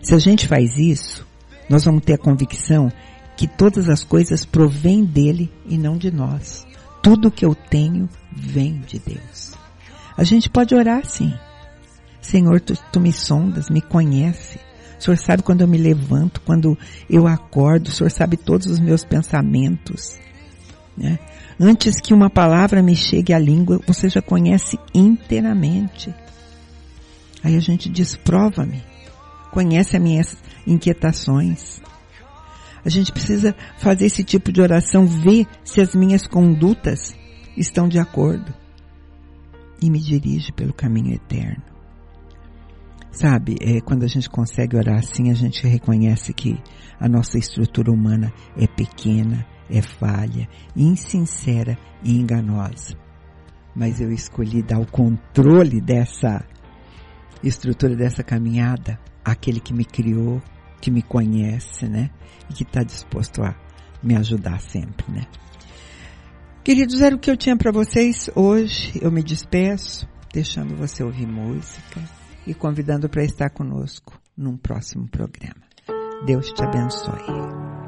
Se 0.00 0.14
a 0.14 0.18
gente 0.20 0.46
faz 0.46 0.78
isso, 0.78 1.26
nós 1.68 1.84
vamos 1.84 2.04
ter 2.04 2.12
a 2.12 2.16
convicção 2.16 2.92
que 3.36 3.48
todas 3.48 3.88
as 3.88 4.04
coisas 4.04 4.44
provêm 4.44 5.04
dele 5.04 5.52
e 5.66 5.76
não 5.76 5.98
de 5.98 6.12
nós. 6.12 6.64
Tudo 7.02 7.28
que 7.28 7.44
eu 7.44 7.56
tenho 7.56 8.08
vem 8.30 8.78
de 8.86 9.00
Deus. 9.00 9.52
A 10.16 10.22
gente 10.22 10.48
pode 10.48 10.76
orar 10.76 11.04
sim. 11.04 11.34
Senhor, 12.20 12.60
tu, 12.60 12.74
tu 12.92 13.00
me 13.00 13.12
sondas, 13.12 13.68
me 13.68 13.80
conhece. 13.80 14.60
O 14.96 15.02
Senhor 15.02 15.16
sabe 15.16 15.42
quando 15.42 15.62
eu 15.62 15.66
me 15.66 15.76
levanto, 15.76 16.40
quando 16.42 16.78
eu 17.10 17.26
acordo, 17.26 17.88
o 17.88 17.90
Senhor 17.90 18.10
sabe 18.10 18.36
todos 18.36 18.68
os 18.68 18.78
meus 18.78 19.04
pensamentos. 19.04 20.20
Né? 20.96 21.18
Antes 21.60 22.00
que 22.00 22.14
uma 22.14 22.30
palavra 22.30 22.80
me 22.80 22.94
chegue 22.94 23.32
à 23.32 23.38
língua, 23.38 23.80
você 23.84 24.08
já 24.08 24.22
conhece 24.22 24.78
inteiramente. 24.94 26.14
Aí 27.42 27.56
a 27.56 27.60
gente 27.60 27.88
diz, 27.88 28.14
prova-me. 28.14 28.82
Conhece 29.50 29.96
as 29.96 30.02
minhas 30.02 30.36
inquietações. 30.64 31.80
A 32.84 32.88
gente 32.88 33.10
precisa 33.10 33.56
fazer 33.78 34.06
esse 34.06 34.22
tipo 34.22 34.52
de 34.52 34.60
oração, 34.60 35.04
ver 35.04 35.46
se 35.64 35.80
as 35.80 35.96
minhas 35.96 36.28
condutas 36.28 37.12
estão 37.56 37.88
de 37.88 37.98
acordo. 37.98 38.54
E 39.82 39.90
me 39.90 39.98
dirige 39.98 40.52
pelo 40.52 40.72
caminho 40.72 41.14
eterno. 41.14 41.62
Sabe, 43.10 43.56
é, 43.60 43.80
quando 43.80 44.04
a 44.04 44.06
gente 44.06 44.30
consegue 44.30 44.76
orar 44.76 44.98
assim, 44.98 45.30
a 45.30 45.34
gente 45.34 45.66
reconhece 45.66 46.32
que 46.32 46.56
a 47.00 47.08
nossa 47.08 47.36
estrutura 47.36 47.90
humana 47.90 48.32
é 48.56 48.66
pequena, 48.68 49.44
é 49.70 49.82
falha, 49.82 50.48
insincera 50.76 51.78
e 52.02 52.16
enganosa. 52.16 52.96
Mas 53.74 54.00
eu 54.00 54.10
escolhi 54.10 54.62
dar 54.62 54.80
o 54.80 54.86
controle 54.86 55.80
dessa 55.80 56.44
estrutura 57.42 57.94
dessa 57.94 58.22
caminhada 58.22 58.98
àquele 59.24 59.60
que 59.60 59.72
me 59.72 59.84
criou, 59.84 60.42
que 60.80 60.90
me 60.90 61.02
conhece, 61.02 61.86
né? 61.86 62.10
E 62.50 62.54
que 62.54 62.62
está 62.62 62.82
disposto 62.82 63.42
a 63.42 63.54
me 64.02 64.16
ajudar 64.16 64.60
sempre, 64.60 65.10
né? 65.12 65.26
Queridos, 66.64 67.00
era 67.00 67.14
o 67.14 67.18
que 67.18 67.30
eu 67.30 67.36
tinha 67.36 67.56
para 67.56 67.72
vocês 67.72 68.28
hoje. 68.34 68.98
Eu 69.00 69.10
me 69.10 69.22
despeço, 69.22 70.08
deixando 70.32 70.76
você 70.76 71.02
ouvir 71.02 71.26
música 71.26 72.02
e 72.46 72.54
convidando 72.54 73.08
para 73.08 73.24
estar 73.24 73.50
conosco 73.50 74.20
num 74.36 74.56
próximo 74.56 75.08
programa. 75.08 75.62
Deus 76.26 76.52
te 76.52 76.62
abençoe. 76.62 77.87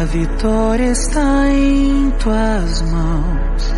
A 0.00 0.04
vitória 0.04 0.92
está 0.92 1.48
em 1.48 2.10
tuas 2.22 2.82
mãos. 2.82 3.74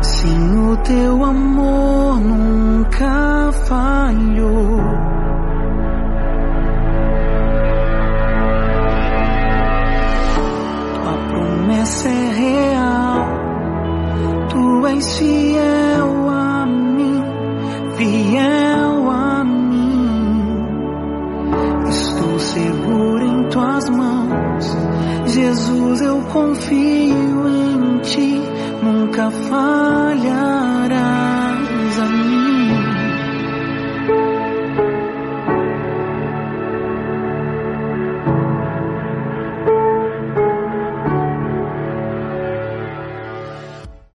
Sim, 0.00 0.70
o 0.70 0.76
teu 0.78 1.22
amor 1.22 2.18
nunca 2.18 3.52
falhou. 3.66 4.80
Tua 10.94 11.12
promessa 11.28 12.08
é 12.08 12.30
real, 12.30 13.28
tu 14.48 14.86
és 14.86 15.18
fiel 15.18 15.77
confio 26.32 27.48
em 27.48 27.98
ti, 28.00 28.40
nunca 28.82 29.30
falha. 29.30 30.57